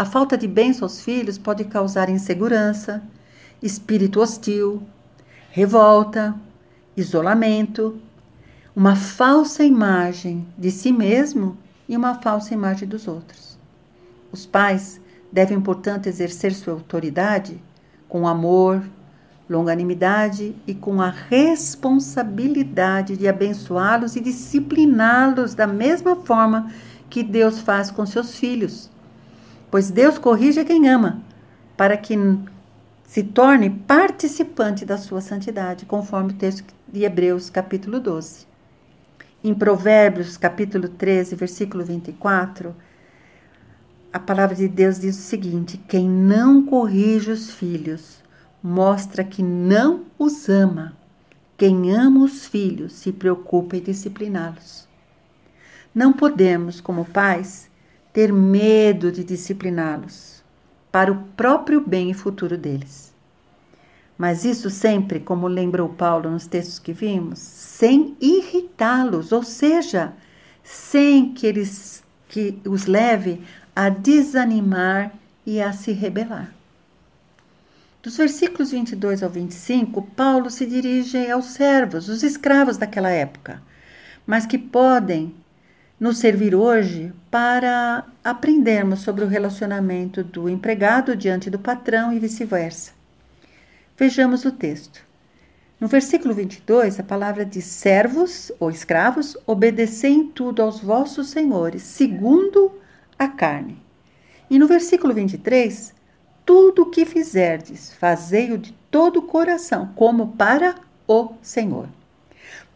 A 0.00 0.04
falta 0.06 0.38
de 0.38 0.48
bênção 0.48 0.86
aos 0.86 1.02
filhos 1.02 1.36
pode 1.36 1.62
causar 1.64 2.08
insegurança, 2.08 3.02
espírito 3.60 4.22
hostil, 4.22 4.82
revolta, 5.50 6.34
isolamento, 6.96 8.00
uma 8.74 8.96
falsa 8.96 9.62
imagem 9.62 10.48
de 10.56 10.70
si 10.70 10.90
mesmo 10.90 11.58
e 11.86 11.98
uma 11.98 12.14
falsa 12.14 12.54
imagem 12.54 12.88
dos 12.88 13.06
outros. 13.06 13.58
Os 14.32 14.46
pais 14.46 14.98
devem, 15.30 15.60
portanto, 15.60 16.06
exercer 16.06 16.54
sua 16.54 16.72
autoridade 16.72 17.62
com 18.08 18.26
amor, 18.26 18.82
longanimidade 19.50 20.56
e 20.66 20.72
com 20.72 21.02
a 21.02 21.10
responsabilidade 21.10 23.18
de 23.18 23.28
abençoá-los 23.28 24.16
e 24.16 24.20
discipliná-los 24.20 25.54
da 25.54 25.66
mesma 25.66 26.16
forma 26.16 26.72
que 27.10 27.22
Deus 27.22 27.60
faz 27.60 27.90
com 27.90 28.06
seus 28.06 28.38
filhos. 28.38 28.89
Pois 29.70 29.90
Deus 29.90 30.18
corrige 30.18 30.64
quem 30.64 30.88
ama, 30.88 31.22
para 31.76 31.96
que 31.96 32.16
se 33.04 33.22
torne 33.22 33.70
participante 33.70 34.84
da 34.84 34.98
sua 34.98 35.20
santidade, 35.20 35.86
conforme 35.86 36.32
o 36.32 36.36
texto 36.36 36.74
de 36.92 37.04
Hebreus, 37.04 37.48
capítulo 37.48 38.00
12. 38.00 38.46
Em 39.44 39.54
Provérbios, 39.54 40.36
capítulo 40.36 40.88
13, 40.88 41.36
versículo 41.36 41.84
24, 41.84 42.74
a 44.12 44.18
palavra 44.18 44.56
de 44.56 44.66
Deus 44.66 44.98
diz 44.98 45.16
o 45.16 45.22
seguinte: 45.22 45.78
quem 45.88 46.08
não 46.08 46.66
corrige 46.66 47.30
os 47.30 47.50
filhos 47.50 48.24
mostra 48.60 49.22
que 49.22 49.42
não 49.42 50.04
os 50.18 50.48
ama. 50.48 50.96
Quem 51.56 51.94
ama 51.94 52.24
os 52.24 52.44
filhos 52.44 52.94
se 52.94 53.12
preocupa 53.12 53.76
em 53.76 53.82
discipliná-los. 53.82 54.88
Não 55.94 56.12
podemos, 56.12 56.80
como 56.80 57.04
pais, 57.04 57.69
ter 58.12 58.32
medo 58.32 59.12
de 59.12 59.22
discipliná-los 59.24 60.42
para 60.90 61.12
o 61.12 61.22
próprio 61.36 61.80
bem 61.80 62.10
e 62.10 62.14
futuro 62.14 62.56
deles. 62.58 63.12
Mas 64.18 64.44
isso 64.44 64.68
sempre, 64.68 65.20
como 65.20 65.46
lembrou 65.46 65.88
Paulo 65.88 66.30
nos 66.30 66.46
textos 66.46 66.78
que 66.78 66.92
vimos, 66.92 67.38
sem 67.38 68.16
irritá-los, 68.20 69.32
ou 69.32 69.42
seja, 69.42 70.12
sem 70.62 71.32
que 71.32 71.46
eles 71.46 72.02
que 72.28 72.60
os 72.64 72.86
leve 72.86 73.42
a 73.74 73.88
desanimar 73.88 75.12
e 75.44 75.60
a 75.60 75.72
se 75.72 75.92
rebelar. 75.92 76.54
Dos 78.02 78.16
versículos 78.16 78.70
22 78.70 79.22
ao 79.22 79.28
25, 79.28 80.02
Paulo 80.16 80.48
se 80.48 80.64
dirige 80.64 81.30
aos 81.30 81.46
servos, 81.46 82.08
os 82.08 82.22
escravos 82.22 82.78
daquela 82.78 83.10
época, 83.10 83.60
mas 84.26 84.46
que 84.46 84.56
podem 84.56 85.34
nos 86.00 86.16
servir 86.16 86.54
hoje 86.54 87.12
para 87.30 88.06
aprendermos 88.24 89.00
sobre 89.00 89.22
o 89.22 89.28
relacionamento 89.28 90.24
do 90.24 90.48
empregado 90.48 91.14
diante 91.14 91.50
do 91.50 91.58
patrão 91.58 92.10
e 92.10 92.18
vice-versa. 92.18 92.92
Vejamos 93.98 94.46
o 94.46 94.50
texto. 94.50 95.02
No 95.78 95.86
versículo 95.86 96.32
22, 96.32 96.98
a 96.98 97.02
palavra 97.02 97.44
diz: 97.44 97.64
servos 97.66 98.50
ou 98.58 98.70
escravos, 98.70 99.36
obedecei 99.46 100.12
em 100.12 100.26
tudo 100.26 100.62
aos 100.62 100.80
vossos 100.80 101.28
senhores, 101.28 101.82
segundo 101.82 102.72
a 103.18 103.28
carne. 103.28 103.76
E 104.48 104.58
no 104.58 104.66
versículo 104.66 105.12
23, 105.12 105.94
tudo 106.46 106.82
o 106.82 106.90
que 106.90 107.04
fizerdes, 107.04 107.92
fazei-o 107.92 108.56
de 108.56 108.72
todo 108.90 109.18
o 109.18 109.22
coração, 109.22 109.92
como 109.94 110.28
para 110.28 110.74
o 111.06 111.34
Senhor. 111.42 111.88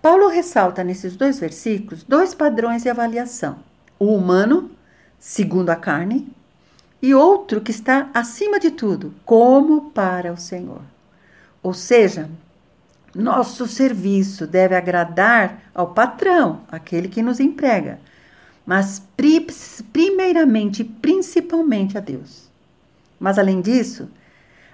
Paulo 0.05 0.29
ressalta 0.29 0.85
nesses 0.85 1.17
dois 1.17 1.39
versículos 1.39 2.05
dois 2.05 2.35
padrões 2.35 2.83
de 2.83 2.91
avaliação: 2.91 3.61
o 3.99 4.15
humano, 4.15 4.71
segundo 5.19 5.71
a 5.71 5.77
carne, 5.77 6.29
e 7.01 7.15
outro 7.15 7.63
que 7.63 7.71
está 7.71 8.11
acima 8.13 8.61
de 8.61 8.71
tudo, 8.71 9.15
como 9.25 9.91
para 9.93 10.31
o 10.31 10.37
Senhor. 10.37 10.83
Ou 11.63 11.73
seja, 11.73 12.29
nosso 13.15 13.67
serviço 13.67 14.47
deve 14.47 14.77
agradar 14.77 15.63
ao 15.75 15.95
patrão, 15.95 16.61
aquele 16.71 17.09
que 17.09 17.23
nos 17.23 17.41
emprega, 17.41 17.99
mas 18.67 19.03
primeiramente 19.91 20.83
e 20.83 20.85
principalmente 20.85 21.97
a 21.97 22.03
Deus. 22.03 22.51
Mas 23.19 23.39
além 23.39 23.63
disso, 23.63 24.11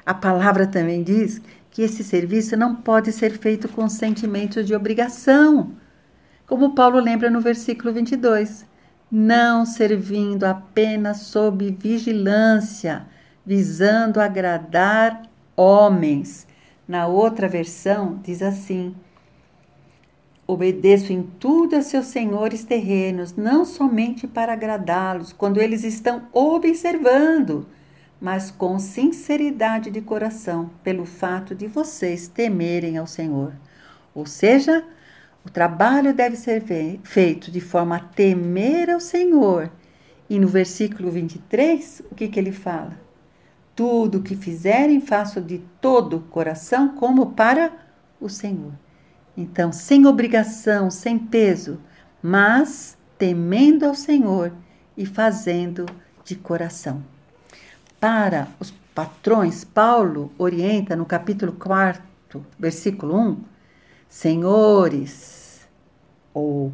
a 0.04 0.12
palavra 0.12 0.66
também 0.66 1.04
diz 1.04 1.40
que 1.70 1.82
esse 1.82 2.02
serviço 2.02 2.56
não 2.56 2.74
pode 2.74 3.12
ser 3.12 3.38
feito 3.38 3.68
com 3.68 3.88
sentimento 3.88 4.62
de 4.62 4.74
obrigação, 4.74 5.72
como 6.46 6.74
Paulo 6.74 6.98
lembra 6.98 7.30
no 7.30 7.40
versículo 7.40 7.92
22, 7.92 8.66
não 9.10 9.64
servindo 9.64 10.44
apenas 10.44 11.18
sob 11.18 11.70
vigilância, 11.78 13.06
visando 13.46 14.20
agradar 14.20 15.22
homens. 15.56 16.46
Na 16.88 17.06
outra 17.06 17.48
versão 17.48 18.18
diz 18.22 18.42
assim: 18.42 18.94
Obedeço 20.46 21.12
em 21.12 21.22
tudo 21.22 21.76
a 21.76 21.82
seus 21.82 22.06
senhores 22.06 22.64
terrenos, 22.64 23.36
não 23.36 23.64
somente 23.64 24.26
para 24.26 24.52
agradá-los, 24.52 25.32
quando 25.32 25.60
eles 25.60 25.84
estão 25.84 26.22
observando, 26.32 27.68
mas 28.20 28.50
com 28.50 28.78
sinceridade 28.78 29.90
de 29.90 30.00
coração, 30.00 30.70
pelo 30.84 31.06
fato 31.06 31.54
de 31.54 31.66
vocês 31.66 32.28
temerem 32.28 32.98
ao 32.98 33.06
Senhor. 33.06 33.54
Ou 34.14 34.26
seja, 34.26 34.84
o 35.44 35.48
trabalho 35.48 36.12
deve 36.12 36.36
ser 36.36 36.62
feito 37.02 37.50
de 37.50 37.60
forma 37.60 37.96
a 37.96 38.00
temer 38.00 38.90
ao 38.90 39.00
Senhor. 39.00 39.70
E 40.28 40.38
no 40.38 40.46
versículo 40.46 41.10
23, 41.10 42.02
o 42.10 42.14
que, 42.14 42.28
que 42.28 42.38
ele 42.38 42.52
fala? 42.52 43.00
Tudo 43.74 44.18
o 44.18 44.22
que 44.22 44.36
fizerem, 44.36 45.00
faço 45.00 45.40
de 45.40 45.58
todo 45.80 46.18
o 46.18 46.20
coração, 46.20 46.90
como 46.90 47.32
para 47.32 47.72
o 48.20 48.28
Senhor. 48.28 48.72
Então, 49.34 49.72
sem 49.72 50.06
obrigação, 50.06 50.90
sem 50.90 51.18
peso, 51.18 51.80
mas 52.22 52.98
temendo 53.16 53.84
ao 53.84 53.94
Senhor 53.94 54.52
e 54.96 55.06
fazendo 55.06 55.86
de 56.22 56.36
coração. 56.36 57.02
Para 58.00 58.48
os 58.58 58.72
patrões, 58.94 59.62
Paulo 59.62 60.32
orienta 60.38 60.96
no 60.96 61.04
capítulo 61.04 61.52
4, 61.52 62.02
versículo 62.58 63.14
1, 63.14 63.36
senhores, 64.08 65.68
ou 66.32 66.72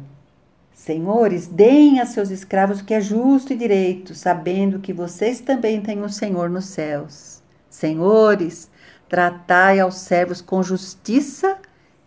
senhores, 0.73 1.45
deem 1.45 1.99
a 1.99 2.05
seus 2.05 2.29
escravos 2.29 2.79
o 2.79 2.85
que 2.85 2.93
é 2.93 3.01
justo 3.01 3.51
e 3.51 3.57
direito, 3.57 4.15
sabendo 4.15 4.79
que 4.79 4.93
vocês 4.93 5.41
também 5.41 5.81
têm 5.81 6.01
um 6.01 6.07
Senhor 6.07 6.49
nos 6.49 6.67
céus. 6.67 7.43
Senhores, 7.69 8.71
tratai 9.09 9.81
aos 9.81 9.95
servos 9.95 10.39
com 10.39 10.63
justiça 10.63 11.57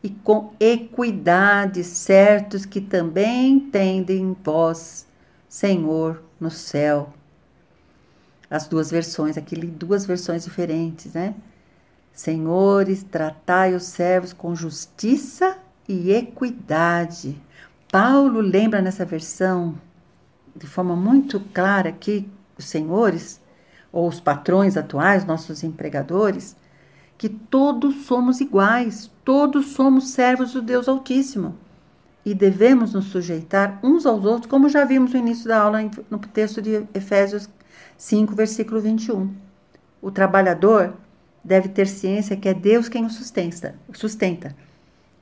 e 0.03 0.09
com 0.09 0.55
equidade, 0.59 1.85
certos 1.85 2.65
que 2.65 2.81
também 2.81 3.61
tendem 3.61 4.35
vós, 4.43 5.07
Senhor, 5.47 6.23
no 6.41 6.51
céu. 6.51 7.13
As 8.51 8.67
duas 8.67 8.91
versões, 8.91 9.39
aqui 9.39 9.55
duas 9.55 10.05
versões 10.05 10.45
diferentes, 10.45 11.13
né? 11.13 11.35
Senhores, 12.13 13.05
tratai 13.05 13.75
os 13.75 13.85
servos 13.85 14.33
com 14.33 14.55
justiça 14.55 15.57
e 15.89 16.11
equidade. 16.11 17.41
Paulo 17.91 18.41
lembra 18.41 18.83
nessa 18.83 19.05
versão, 19.05 19.79
de 20.55 20.67
forma 20.67 20.97
muito 20.97 21.39
clara, 21.55 21.93
que 21.93 22.29
os 22.59 22.65
senhores, 22.65 23.41
ou 23.93 24.09
os 24.09 24.21
patrões 24.21 24.77
atuais, 24.77 25.25
nossos 25.25 25.63
empregadores, 25.63 26.57
que 27.17 27.29
todos 27.29 28.07
somos 28.07 28.41
iguais, 28.41 29.11
todos 29.25 29.67
somos 29.69 30.11
servos 30.11 30.53
do 30.53 30.61
Deus 30.61 30.89
Altíssimo 30.89 31.57
e 32.25 32.35
devemos 32.35 32.93
nos 32.93 33.07
sujeitar 33.07 33.79
uns 33.83 34.05
aos 34.05 34.25
outros, 34.25 34.51
como 34.51 34.69
já 34.69 34.85
vimos 34.85 35.13
no 35.13 35.19
início 35.19 35.49
da 35.49 35.61
aula 35.61 35.79
no 36.11 36.19
texto 36.19 36.61
de 36.61 36.87
Efésios 36.95 37.49
5, 38.01 38.35
versículo 38.35 38.81
21. 38.81 39.31
O 40.01 40.11
trabalhador 40.11 40.97
deve 41.45 41.69
ter 41.69 41.87
ciência 41.87 42.35
que 42.35 42.49
é 42.49 42.55
Deus 42.55 42.89
quem 42.89 43.05
o 43.05 43.11
sustenta. 43.11 43.75
sustenta. 43.93 44.57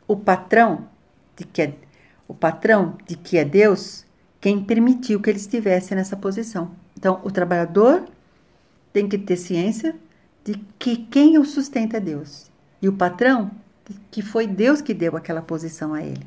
O 0.06 0.16
patrão 0.16 0.86
de 1.36 1.44
que 1.44 1.60
é, 1.60 1.74
o 2.28 2.34
patrão 2.34 2.96
de 3.04 3.16
que 3.16 3.36
é 3.36 3.44
Deus 3.44 4.06
quem 4.40 4.62
permitiu 4.62 5.20
que 5.20 5.28
ele 5.28 5.40
estivesse 5.40 5.92
nessa 5.92 6.16
posição. 6.16 6.70
Então, 6.96 7.20
o 7.24 7.32
trabalhador 7.32 8.04
tem 8.92 9.08
que 9.08 9.18
ter 9.18 9.36
ciência 9.36 9.96
de 10.44 10.54
que 10.78 10.98
quem 10.98 11.36
o 11.36 11.44
sustenta 11.44 11.96
é 11.96 12.00
Deus. 12.00 12.48
E 12.80 12.88
o 12.88 12.92
patrão, 12.92 13.50
que 14.08 14.22
foi 14.22 14.46
Deus 14.46 14.80
que 14.80 14.94
deu 14.94 15.16
aquela 15.16 15.42
posição 15.42 15.94
a 15.94 16.00
ele. 16.00 16.24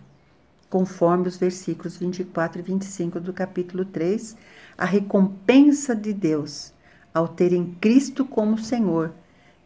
Conforme 0.71 1.27
os 1.27 1.35
versículos 1.35 1.97
24 1.97 2.59
e 2.59 2.63
25 2.63 3.19
do 3.19 3.33
capítulo 3.33 3.83
3, 3.83 4.37
a 4.77 4.85
recompensa 4.85 5.93
de 5.93 6.13
Deus 6.13 6.71
ao 7.13 7.27
terem 7.27 7.75
Cristo 7.81 8.23
como 8.23 8.57
Senhor 8.57 9.11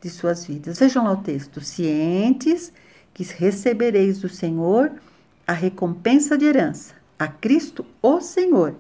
de 0.01 0.09
suas 0.09 0.47
vidas. 0.47 0.79
Vejam 0.79 1.03
lá 1.03 1.12
o 1.12 1.17
texto: 1.17 1.62
cientes 1.62 2.74
que 3.13 3.21
recebereis 3.24 4.19
do 4.19 4.27
Senhor 4.27 4.93
a 5.45 5.53
recompensa 5.53 6.35
de 6.35 6.45
herança, 6.45 6.95
a 7.19 7.27
Cristo, 7.27 7.85
o 8.01 8.19
Senhor, 8.19 8.74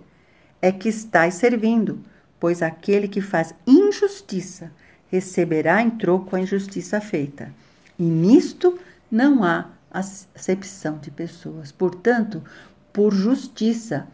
é 0.59 0.71
que 0.71 0.89
estáis 0.89 1.35
servindo, 1.35 1.99
pois 2.39 2.63
aquele 2.63 3.07
que 3.07 3.21
faz 3.21 3.53
injustiça 3.67 4.71
receberá 5.11 5.79
em 5.79 5.91
troco 5.91 6.35
a 6.35 6.39
injustiça 6.39 6.99
feita. 6.99 7.53
E 7.99 8.03
nisto 8.03 8.79
não 9.11 9.43
há 9.43 9.74
acepção 9.99 10.97
de 10.97 11.11
pessoas. 11.11 11.71
Portanto, 11.71 12.43
por 12.91 13.13
justiça, 13.13 14.07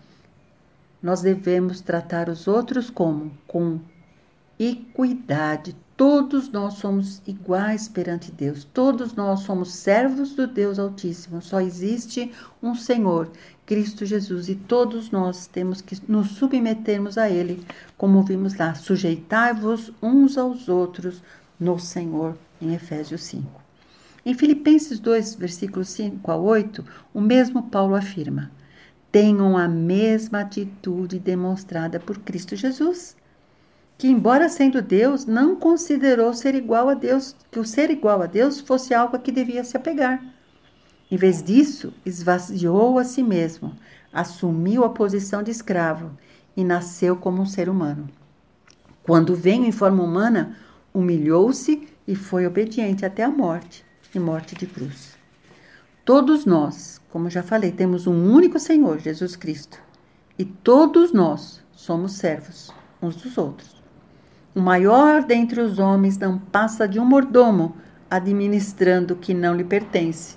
nós 1.01 1.21
devemos 1.21 1.81
tratar 1.81 2.29
os 2.29 2.47
outros 2.47 2.89
como 2.89 3.31
com 3.47 3.79
equidade. 4.59 5.75
Todos 5.97 6.49
nós 6.49 6.75
somos 6.75 7.21
iguais 7.27 7.87
perante 7.87 8.31
Deus. 8.31 8.63
Todos 8.63 9.13
nós 9.13 9.41
somos 9.41 9.73
servos 9.73 10.33
do 10.33 10.47
Deus 10.47 10.79
Altíssimo. 10.79 11.41
Só 11.41 11.59
existe 11.61 12.31
um 12.61 12.75
Senhor, 12.75 13.31
Cristo 13.65 14.05
Jesus, 14.05 14.49
e 14.49 14.55
todos 14.55 15.11
nós 15.11 15.47
temos 15.47 15.81
que 15.81 15.97
nos 16.07 16.31
submetermos 16.31 17.17
a 17.17 17.29
Ele, 17.29 17.63
como 17.97 18.23
vimos 18.23 18.55
lá. 18.55 18.73
Sujeitai-vos 18.73 19.91
uns 20.01 20.37
aos 20.37 20.67
outros 20.69 21.21
no 21.59 21.77
Senhor, 21.79 22.35
em 22.59 22.73
Efésios 22.73 23.23
5. 23.23 23.60
Em 24.23 24.35
Filipenses 24.35 24.99
2, 24.99 25.33
versículos 25.35 25.89
5 25.89 26.31
a 26.31 26.35
8, 26.35 26.85
o 27.11 27.19
mesmo 27.19 27.63
Paulo 27.63 27.95
afirma: 27.95 28.51
tenham 29.11 29.57
a 29.57 29.67
mesma 29.67 30.41
atitude 30.41 31.17
demonstrada 31.17 31.99
por 31.99 32.19
Cristo 32.19 32.55
Jesus 32.55 33.15
que, 33.97 34.07
embora 34.07 34.49
sendo 34.49 34.81
Deus, 34.81 35.27
não 35.27 35.55
considerou 35.55 36.33
ser 36.33 36.55
igual 36.55 36.89
a 36.89 36.95
Deus, 36.95 37.35
que 37.51 37.59
o 37.59 37.65
ser 37.65 37.91
igual 37.91 38.23
a 38.23 38.25
Deus 38.25 38.59
fosse 38.59 38.95
algo 38.95 39.15
a 39.15 39.19
que 39.19 39.31
devia 39.31 39.63
se 39.63 39.77
apegar. 39.77 40.23
Em 41.11 41.15
vez 41.17 41.43
disso, 41.43 41.93
esvaziou 42.03 42.97
a 42.97 43.03
si 43.03 43.21
mesmo, 43.21 43.75
assumiu 44.11 44.83
a 44.83 44.89
posição 44.89 45.43
de 45.43 45.51
escravo 45.51 46.17
e 46.57 46.63
nasceu 46.63 47.15
como 47.15 47.43
um 47.43 47.45
ser 47.45 47.69
humano. 47.69 48.09
Quando 49.03 49.35
veio 49.35 49.65
em 49.65 49.71
forma 49.71 50.01
humana, 50.01 50.57
humilhou-se 50.91 51.87
e 52.07 52.15
foi 52.15 52.47
obediente 52.47 53.05
até 53.05 53.23
a 53.23 53.29
morte 53.29 53.85
e 54.13 54.19
morte 54.19 54.55
de 54.55 54.65
cruz. 54.65 55.17
Todos 56.03 56.45
nós, 56.45 57.01
como 57.09 57.29
já 57.29 57.43
falei, 57.43 57.71
temos 57.71 58.07
um 58.07 58.31
único 58.31 58.59
Senhor, 58.59 58.99
Jesus 58.99 59.35
Cristo, 59.35 59.77
e 60.37 60.45
todos 60.45 61.13
nós 61.13 61.61
somos 61.71 62.13
servos 62.13 62.71
uns 63.01 63.15
dos 63.15 63.37
outros. 63.37 63.81
O 64.53 64.59
maior 64.59 65.23
dentre 65.23 65.61
os 65.61 65.79
homens 65.79 66.17
não 66.17 66.37
passa 66.37 66.87
de 66.87 66.99
um 66.99 67.05
mordomo 67.05 67.75
administrando 68.09 69.13
o 69.13 69.17
que 69.17 69.33
não 69.33 69.55
lhe 69.55 69.63
pertence. 69.63 70.35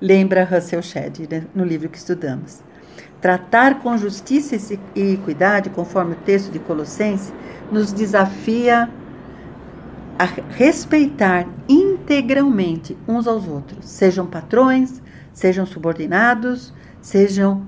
Lembra 0.00 0.44
Russell 0.44 0.82
Shedd 0.82 1.28
né, 1.30 1.44
no 1.54 1.64
livro 1.64 1.88
que 1.88 1.96
estudamos. 1.96 2.60
Tratar 3.20 3.78
com 3.78 3.96
justiça 3.96 4.56
e 4.96 5.12
equidade, 5.12 5.70
conforme 5.70 6.14
o 6.14 6.18
texto 6.24 6.50
de 6.50 6.58
Colossenses, 6.58 7.32
nos 7.70 7.92
desafia 7.92 8.90
a 10.18 10.24
respeitar 10.24 11.46
integralmente 12.02 12.96
uns 13.06 13.26
aos 13.26 13.46
outros, 13.46 13.86
sejam 13.86 14.26
patrões, 14.26 15.00
sejam 15.32 15.64
subordinados, 15.64 16.72
sejam 17.00 17.66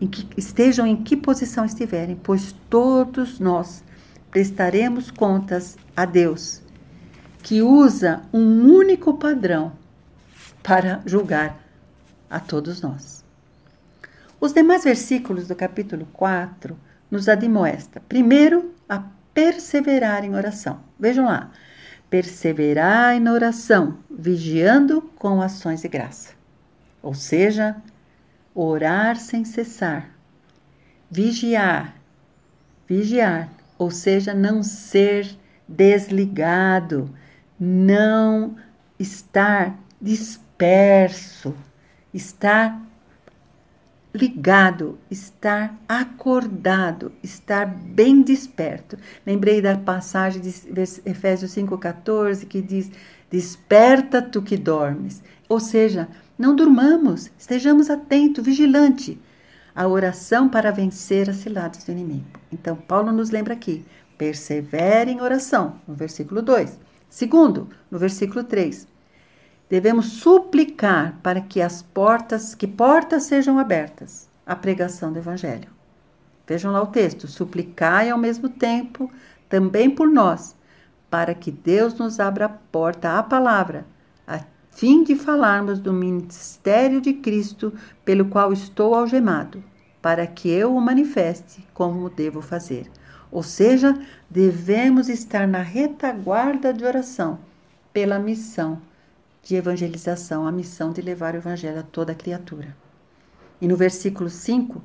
em 0.00 0.06
que, 0.06 0.28
estejam 0.36 0.86
em 0.86 0.96
que 0.96 1.16
posição 1.16 1.64
estiverem, 1.64 2.18
pois 2.20 2.54
todos 2.68 3.38
nós 3.38 3.84
prestaremos 4.30 5.10
contas 5.10 5.76
a 5.96 6.04
Deus, 6.04 6.60
que 7.42 7.62
usa 7.62 8.22
um 8.32 8.64
único 8.64 9.14
padrão 9.14 9.72
para 10.62 11.00
julgar 11.06 11.60
a 12.28 12.40
todos 12.40 12.80
nós. 12.80 13.24
Os 14.40 14.52
demais 14.52 14.82
versículos 14.82 15.46
do 15.46 15.54
capítulo 15.54 16.06
4 16.12 16.76
nos 17.10 17.28
admoesta, 17.28 18.00
primeiro, 18.08 18.72
a 18.88 19.04
perseverar 19.32 20.24
em 20.24 20.34
oração. 20.34 20.80
Vejam 20.98 21.26
lá. 21.26 21.52
Perseverar 22.12 23.18
na 23.18 23.32
oração, 23.32 23.98
vigiando 24.10 25.00
com 25.16 25.40
ações 25.40 25.80
de 25.80 25.88
graça. 25.88 26.34
Ou 27.02 27.14
seja, 27.14 27.74
orar 28.54 29.16
sem 29.16 29.46
cessar. 29.46 30.10
Vigiar. 31.10 31.96
Vigiar 32.86 33.48
ou 33.82 33.90
seja, 33.90 34.32
não 34.32 34.62
ser 34.62 35.36
desligado, 35.66 37.10
não 37.58 38.56
estar 38.98 39.76
disperso, 40.00 41.54
estar 42.14 42.80
ligado, 44.14 44.98
estar 45.10 45.78
acordado, 45.88 47.12
estar 47.22 47.66
bem 47.66 48.22
desperto. 48.22 48.96
Lembrei 49.26 49.62
da 49.62 49.76
passagem 49.76 50.40
de 50.40 50.52
Efésios 51.06 51.54
5,14 51.54 52.46
que 52.46 52.60
diz: 52.60 52.90
Desperta 53.30 54.20
tu 54.20 54.42
que 54.42 54.56
dormes. 54.56 55.22
Ou 55.48 55.60
seja, 55.60 56.08
não 56.38 56.54
durmamos, 56.54 57.30
estejamos 57.38 57.90
atentos, 57.90 58.44
vigilante 58.44 59.20
a 59.74 59.88
oração 59.88 60.48
para 60.48 60.70
vencer 60.70 61.30
as 61.30 61.36
ciladas 61.36 61.84
do 61.84 61.92
inimigo. 61.92 62.26
Então, 62.52 62.76
Paulo 62.76 63.12
nos 63.12 63.30
lembra 63.30 63.54
aqui: 63.54 63.84
persevere 64.18 65.10
em 65.10 65.20
oração, 65.20 65.80
no 65.86 65.94
versículo 65.94 66.42
2. 66.42 66.78
Segundo, 67.08 67.68
no 67.90 67.98
versículo 67.98 68.44
3, 68.44 68.86
devemos 69.72 70.20
suplicar 70.20 71.18
para 71.22 71.40
que 71.40 71.58
as 71.58 71.80
portas, 71.80 72.54
que 72.54 72.66
portas 72.66 73.22
sejam 73.22 73.58
abertas 73.58 74.28
à 74.44 74.54
pregação 74.54 75.10
do 75.10 75.18
evangelho. 75.18 75.70
Vejam 76.46 76.70
lá 76.70 76.82
o 76.82 76.88
texto: 76.88 77.26
suplicai 77.26 78.10
ao 78.10 78.18
mesmo 78.18 78.50
tempo 78.50 79.10
também 79.48 79.88
por 79.88 80.10
nós, 80.10 80.54
para 81.08 81.34
que 81.34 81.50
Deus 81.50 81.94
nos 81.94 82.20
abra 82.20 82.44
a 82.44 82.48
porta 82.50 83.18
à 83.18 83.22
palavra, 83.22 83.86
a, 84.26 84.40
fim 84.72 85.02
de 85.02 85.16
falarmos 85.16 85.80
do 85.80 85.90
ministério 85.90 87.00
de 87.00 87.14
Cristo 87.14 87.72
pelo 88.04 88.26
qual 88.26 88.52
estou 88.52 88.94
algemado, 88.94 89.64
para 90.02 90.26
que 90.26 90.50
eu 90.50 90.76
o 90.76 90.82
manifeste 90.82 91.66
como 91.72 92.10
devo 92.10 92.42
fazer. 92.42 92.90
Ou 93.30 93.42
seja, 93.42 93.98
devemos 94.28 95.08
estar 95.08 95.48
na 95.48 95.62
retaguarda 95.62 96.74
de 96.74 96.84
oração 96.84 97.38
pela 97.90 98.18
missão 98.18 98.78
de 99.42 99.56
evangelização, 99.56 100.46
a 100.46 100.52
missão 100.52 100.92
de 100.92 101.02
levar 101.02 101.34
o 101.34 101.38
evangelho 101.38 101.80
a 101.80 101.82
toda 101.82 102.14
criatura. 102.14 102.76
E 103.60 103.66
no 103.66 103.76
versículo 103.76 104.30
5, 104.30 104.82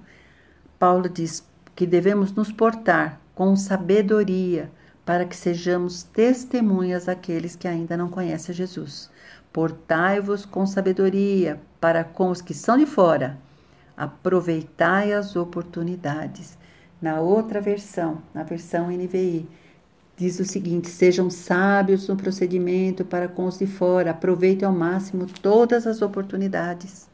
Paulo 0.79 1.07
diz 1.07 1.47
que 1.75 1.85
devemos 1.85 2.31
nos 2.31 2.51
portar 2.51 3.19
com 3.33 3.55
sabedoria 3.55 4.71
para 5.05 5.25
que 5.25 5.35
sejamos 5.35 6.03
testemunhas 6.03 7.05
daqueles 7.05 7.55
que 7.55 7.67
ainda 7.67 7.95
não 7.95 8.09
conhecem 8.09 8.53
Jesus. 8.53 9.09
Portai-vos 9.53 10.45
com 10.45 10.65
sabedoria 10.65 11.61
para 11.79 12.03
com 12.03 12.29
os 12.29 12.41
que 12.41 12.53
são 12.53 12.77
de 12.77 12.85
fora. 12.85 13.37
Aproveitai 13.95 15.13
as 15.13 15.35
oportunidades. 15.35 16.57
Na 17.01 17.19
outra 17.19 17.61
versão, 17.61 18.21
na 18.33 18.43
versão 18.43 18.91
NVI, 18.91 19.47
diz 20.17 20.39
o 20.39 20.45
seguinte: 20.45 20.89
sejam 20.89 21.29
sábios 21.29 22.07
no 22.07 22.17
procedimento 22.17 23.05
para 23.05 23.27
com 23.27 23.45
os 23.45 23.59
de 23.59 23.67
fora, 23.67 24.11
aproveitem 24.11 24.67
ao 24.67 24.73
máximo 24.73 25.27
todas 25.27 25.85
as 25.85 26.01
oportunidades. 26.01 27.07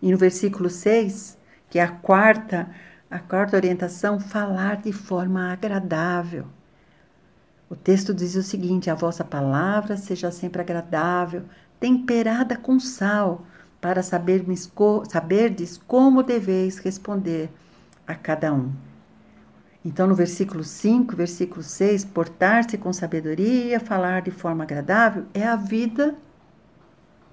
E 0.00 0.10
no 0.10 0.16
versículo 0.16 0.70
6, 0.70 1.36
que 1.68 1.78
é 1.78 1.82
a 1.82 1.88
quarta, 1.88 2.70
a 3.10 3.18
quarta 3.18 3.56
orientação, 3.56 4.18
falar 4.20 4.80
de 4.80 4.92
forma 4.92 5.52
agradável. 5.52 6.46
O 7.68 7.74
texto 7.74 8.14
diz 8.14 8.36
o 8.36 8.42
seguinte: 8.42 8.88
a 8.88 8.94
vossa 8.94 9.24
palavra 9.24 9.96
seja 9.96 10.30
sempre 10.30 10.62
agradável, 10.62 11.42
temperada 11.80 12.56
com 12.56 12.78
sal, 12.78 13.44
para 13.80 14.02
saberdes 14.02 14.70
como 15.86 16.22
deveis 16.22 16.78
responder 16.78 17.50
a 18.06 18.14
cada 18.14 18.52
um. 18.52 18.72
Então, 19.84 20.06
no 20.06 20.14
versículo 20.14 20.62
5, 20.62 21.16
versículo 21.16 21.62
6, 21.62 22.04
portar-se 22.04 22.78
com 22.78 22.92
sabedoria, 22.92 23.80
falar 23.80 24.22
de 24.22 24.30
forma 24.30 24.62
agradável, 24.62 25.24
é 25.34 25.44
a 25.44 25.56
vida 25.56 26.14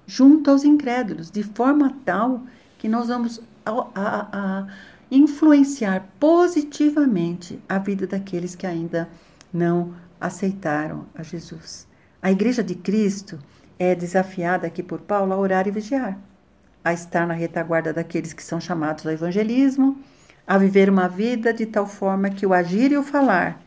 junto 0.04 0.50
aos 0.50 0.64
incrédulos, 0.64 1.30
de 1.30 1.44
forma 1.44 1.94
tal 2.04 2.42
que 2.76 2.88
nós 2.88 3.06
vamos 3.06 3.40
a, 3.64 3.86
a, 3.94 4.28
a 4.32 4.66
influenciar 5.10 6.08
positivamente 6.18 7.60
a 7.68 7.78
vida 7.78 8.06
daqueles 8.06 8.56
que 8.56 8.66
ainda 8.66 9.08
não 9.52 9.94
aceitaram 10.20 11.06
a 11.14 11.22
Jesus. 11.22 11.86
A 12.20 12.32
Igreja 12.32 12.64
de 12.64 12.74
Cristo 12.74 13.38
é 13.78 13.94
desafiada 13.94 14.66
aqui 14.66 14.82
por 14.82 15.00
Paulo 15.00 15.32
a 15.32 15.38
orar 15.38 15.68
e 15.68 15.70
vigiar, 15.70 16.18
a 16.84 16.92
estar 16.92 17.26
na 17.26 17.34
retaguarda 17.34 17.92
daqueles 17.92 18.32
que 18.32 18.42
são 18.42 18.60
chamados 18.60 19.06
ao 19.06 19.12
evangelismo 19.12 19.98
a 20.50 20.58
viver 20.58 20.90
uma 20.90 21.06
vida 21.06 21.54
de 21.54 21.64
tal 21.64 21.86
forma 21.86 22.28
que 22.28 22.44
o 22.44 22.52
agir 22.52 22.90
e 22.90 22.96
o 22.96 23.04
falar 23.04 23.62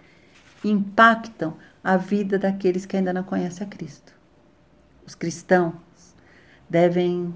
impactam 0.66 1.56
a 1.82 1.96
vida 1.96 2.38
daqueles 2.38 2.86
que 2.86 2.98
ainda 2.98 3.14
não 3.14 3.24
conhecem 3.24 3.66
a 3.66 3.70
Cristo. 3.70 4.12
Os 5.08 5.16
cristãos 5.16 5.74
devem 6.70 7.34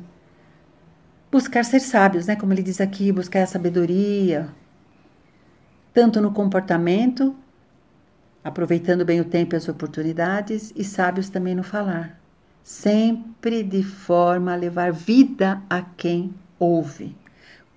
buscar 1.32 1.64
ser 1.64 1.80
sábios, 1.80 2.28
né? 2.28 2.36
Como 2.36 2.52
ele 2.52 2.62
diz 2.62 2.82
aqui, 2.82 3.10
buscar 3.10 3.44
a 3.44 3.48
sabedoria, 3.48 4.50
tanto 5.94 6.20
no 6.20 6.34
comportamento, 6.34 7.34
aproveitando 8.44 9.06
bem 9.06 9.22
o 9.22 9.26
tempo 9.26 9.56
e 9.56 9.58
as 9.58 9.70
oportunidades, 9.70 10.74
e 10.76 10.84
sábios 10.84 11.30
também 11.30 11.56
no 11.56 11.64
falar, 11.64 12.20
sempre 12.62 13.64
de 13.64 13.82
forma 13.82 14.52
a 14.52 14.58
levar 14.58 14.92
vida 14.92 15.62
a 15.70 15.82
quem 15.82 16.36
ouve 16.60 17.16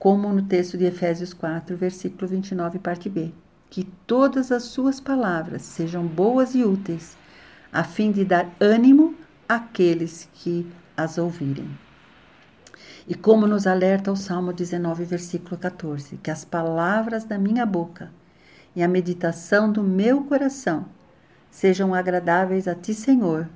como 0.01 0.33
no 0.33 0.41
texto 0.41 0.79
de 0.79 0.87
Efésios 0.87 1.35
4, 1.35 1.77
versículo 1.77 2.27
29, 2.27 2.79
parte 2.79 3.11
B. 3.11 3.35
Que 3.69 3.85
todas 4.07 4.51
as 4.51 4.63
suas 4.63 4.99
palavras 4.99 5.61
sejam 5.61 6.07
boas 6.07 6.55
e 6.55 6.65
úteis, 6.65 7.19
a 7.71 7.85
fim 7.85 8.11
de 8.11 8.25
dar 8.25 8.51
ânimo 8.59 9.15
àqueles 9.47 10.27
que 10.33 10.67
as 10.97 11.19
ouvirem. 11.19 11.69
E 13.07 13.15
como 13.15 13.47
nos 13.47 13.67
alerta 13.67 14.11
o 14.11 14.17
Salmo 14.17 14.55
19, 14.55 15.05
versículo 15.05 15.59
14, 15.59 16.17
que 16.17 16.31
as 16.31 16.47
palavras 16.47 17.25
da 17.25 17.37
minha 17.37 17.67
boca 17.67 18.11
e 18.75 18.83
a 18.83 18.89
meditação 18.89 19.71
do 19.71 19.83
meu 19.83 20.25
coração 20.25 20.87
sejam 21.51 21.95
agradáveis 21.95 22.67
a 22.67 22.75
ti, 22.75 22.95
Senhor, 22.95 23.47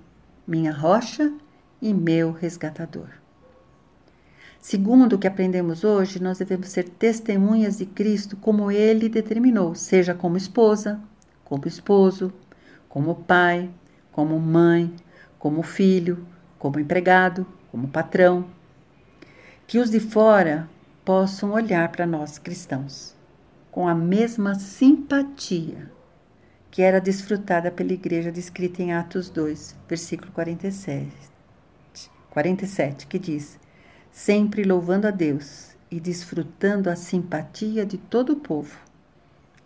minha 0.47 0.73
rocha 0.73 1.33
e 1.81 1.95
meu 1.95 2.33
resgatador. 2.33 3.24
Segundo 4.67 5.13
o 5.13 5.19
que 5.19 5.27
aprendemos 5.27 5.85
hoje, 5.85 6.19
nós 6.23 6.39
devemos 6.39 6.71
ser 6.71 6.89
testemunhas 6.89 7.77
de 7.77 7.85
Cristo 7.85 8.35
como 8.35 8.71
ele 8.71 9.11
determinou, 9.11 9.75
seja 9.75 10.15
como 10.15 10.39
esposa, 10.39 11.03
como 11.45 11.69
esposo, 11.69 12.33
como 12.89 13.15
pai, 13.15 13.71
como 14.11 14.41
mãe, 14.41 14.91
como 15.39 15.63
filho, 15.63 16.27
como 16.59 16.81
empregado, 16.81 17.47
como 17.71 17.89
patrão. 17.89 18.47
Que 19.67 19.79
os 19.79 19.91
de 19.91 20.01
fora 20.01 20.67
possam 21.05 21.53
olhar 21.53 21.93
para 21.93 22.07
nós 22.07 22.39
cristãos 22.39 23.15
com 23.71 23.87
a 23.87 23.95
mesma 23.95 24.55
simpatia 24.55 25.93
que 26.71 26.81
era 26.81 27.03
desfrutada 27.03 27.71
pela 27.71 27.93
igreja 27.93 28.33
descrita 28.33 28.83
em 28.83 28.95
Atos 28.95 29.29
2, 29.29 29.77
versículo 29.87 30.33
47, 30.33 31.13
47 32.31 33.07
que 33.07 33.19
diz: 33.19 33.63
sempre 34.15 34.63
louvando 34.63 35.09
a 35.09 35.11
Deus 35.11 35.75
e 35.91 35.99
desfrutando 35.99 36.89
a 36.89 36.95
simpatia 36.95 37.85
de 37.85 37.99
todo 37.99 38.35
o 38.35 38.37
povo. 38.37 38.79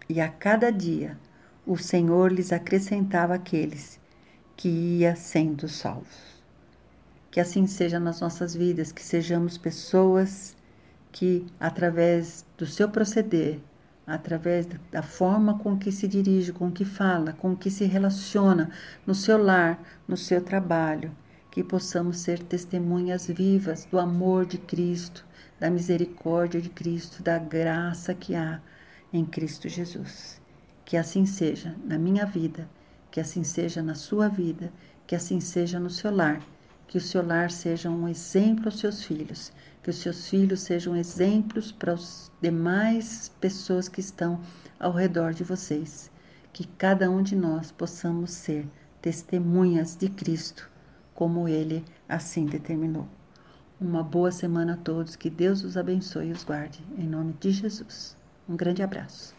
E 0.09 0.23
a 0.23 0.29
cada 0.29 0.73
dia 0.73 1.19
o 1.67 1.77
Senhor 1.77 2.33
lhes 2.33 2.51
acrescentava 2.51 3.35
aqueles 3.35 4.01
que 4.57 4.69
ia 4.71 5.15
sendo 5.15 5.69
salvos. 5.69 6.43
Que 7.31 7.41
assim 7.41 7.67
seja 7.67 8.01
nas 8.01 8.23
nossas 8.23 8.55
vidas, 8.55 8.91
que 8.91 9.03
sejamos 9.03 9.59
pessoas 9.59 10.57
que, 11.13 11.45
através 11.61 12.47
do 12.57 12.65
seu 12.65 12.89
proceder, 12.89 13.61
através 14.07 14.67
da 14.91 15.03
forma 15.03 15.59
com 15.59 15.77
que 15.77 15.93
se 15.93 16.09
dirige, 16.09 16.55
com 16.55 16.73
que 16.73 16.87
fala, 16.87 17.35
com 17.35 17.55
que 17.55 17.71
se 17.71 17.85
relaciona 17.85 18.71
no 19.07 19.15
seu 19.15 19.37
lar, 19.37 19.79
no 20.09 20.17
seu 20.17 20.41
trabalho, 20.41 21.13
que 21.59 21.65
possamos 21.65 22.19
ser 22.19 22.39
testemunhas 22.39 23.27
vivas 23.27 23.85
do 23.85 23.99
amor 23.99 24.47
de 24.47 24.59
Cristo, 24.59 25.27
da 25.59 25.69
misericórdia 25.69 26.61
de 26.61 26.69
Cristo, 26.69 27.21
da 27.21 27.37
graça 27.37 28.15
que 28.15 28.37
há 28.37 28.61
em 29.13 29.25
Cristo 29.25 29.69
Jesus. 29.69 30.41
Que 30.85 30.97
assim 30.97 31.27
seja 31.27 31.75
na 31.85 31.99
minha 31.99 32.25
vida, 32.25 32.71
que 33.11 33.19
assim 33.19 33.43
seja 33.43 33.83
na 33.83 33.97
sua 33.97 34.29
vida, 34.29 34.73
que 35.05 35.17
assim 35.17 35.41
seja 35.41 35.81
no 35.81 35.91
seu 35.91 36.15
lar, 36.15 36.41
que 36.87 36.97
o 36.97 37.01
seu 37.01 37.27
lar 37.27 37.51
seja 37.51 37.91
um 37.91 38.07
exemplo 38.07 38.67
aos 38.67 38.79
seus 38.79 39.03
filhos, 39.03 39.53
que 39.83 39.91
os 39.91 39.97
seus 39.97 40.29
filhos 40.29 40.61
sejam 40.61 40.95
exemplos 40.95 41.73
para 41.73 41.95
as 41.95 42.31
demais 42.41 43.33
pessoas 43.41 43.89
que 43.89 43.99
estão 43.99 44.41
ao 44.79 44.93
redor 44.93 45.35
de 45.35 45.43
vocês. 45.43 46.09
Que 46.53 46.65
cada 46.65 47.11
um 47.11 47.21
de 47.21 47.35
nós 47.35 47.73
possamos 47.73 48.31
ser 48.31 48.65
testemunhas 49.03 49.97
de 49.97 50.09
Cristo 50.09 50.78
como 51.19 51.49
ele 51.49 51.85
assim 52.09 52.47
determinou. 52.47 53.05
Uma 53.81 54.05
boa 54.05 54.31
semana 54.31 54.75
a 54.75 54.77
todos, 54.77 55.17
que 55.17 55.29
Deus 55.29 55.65
os 55.65 55.77
abençoe 55.77 56.29
e 56.29 56.33
os 56.33 56.45
guarde. 56.45 56.81
Em 56.97 57.09
nome 57.09 57.35
de 57.41 57.51
Jesus. 57.51 58.17
Um 58.49 58.55
grande 58.55 58.85
abraço. 58.85 59.38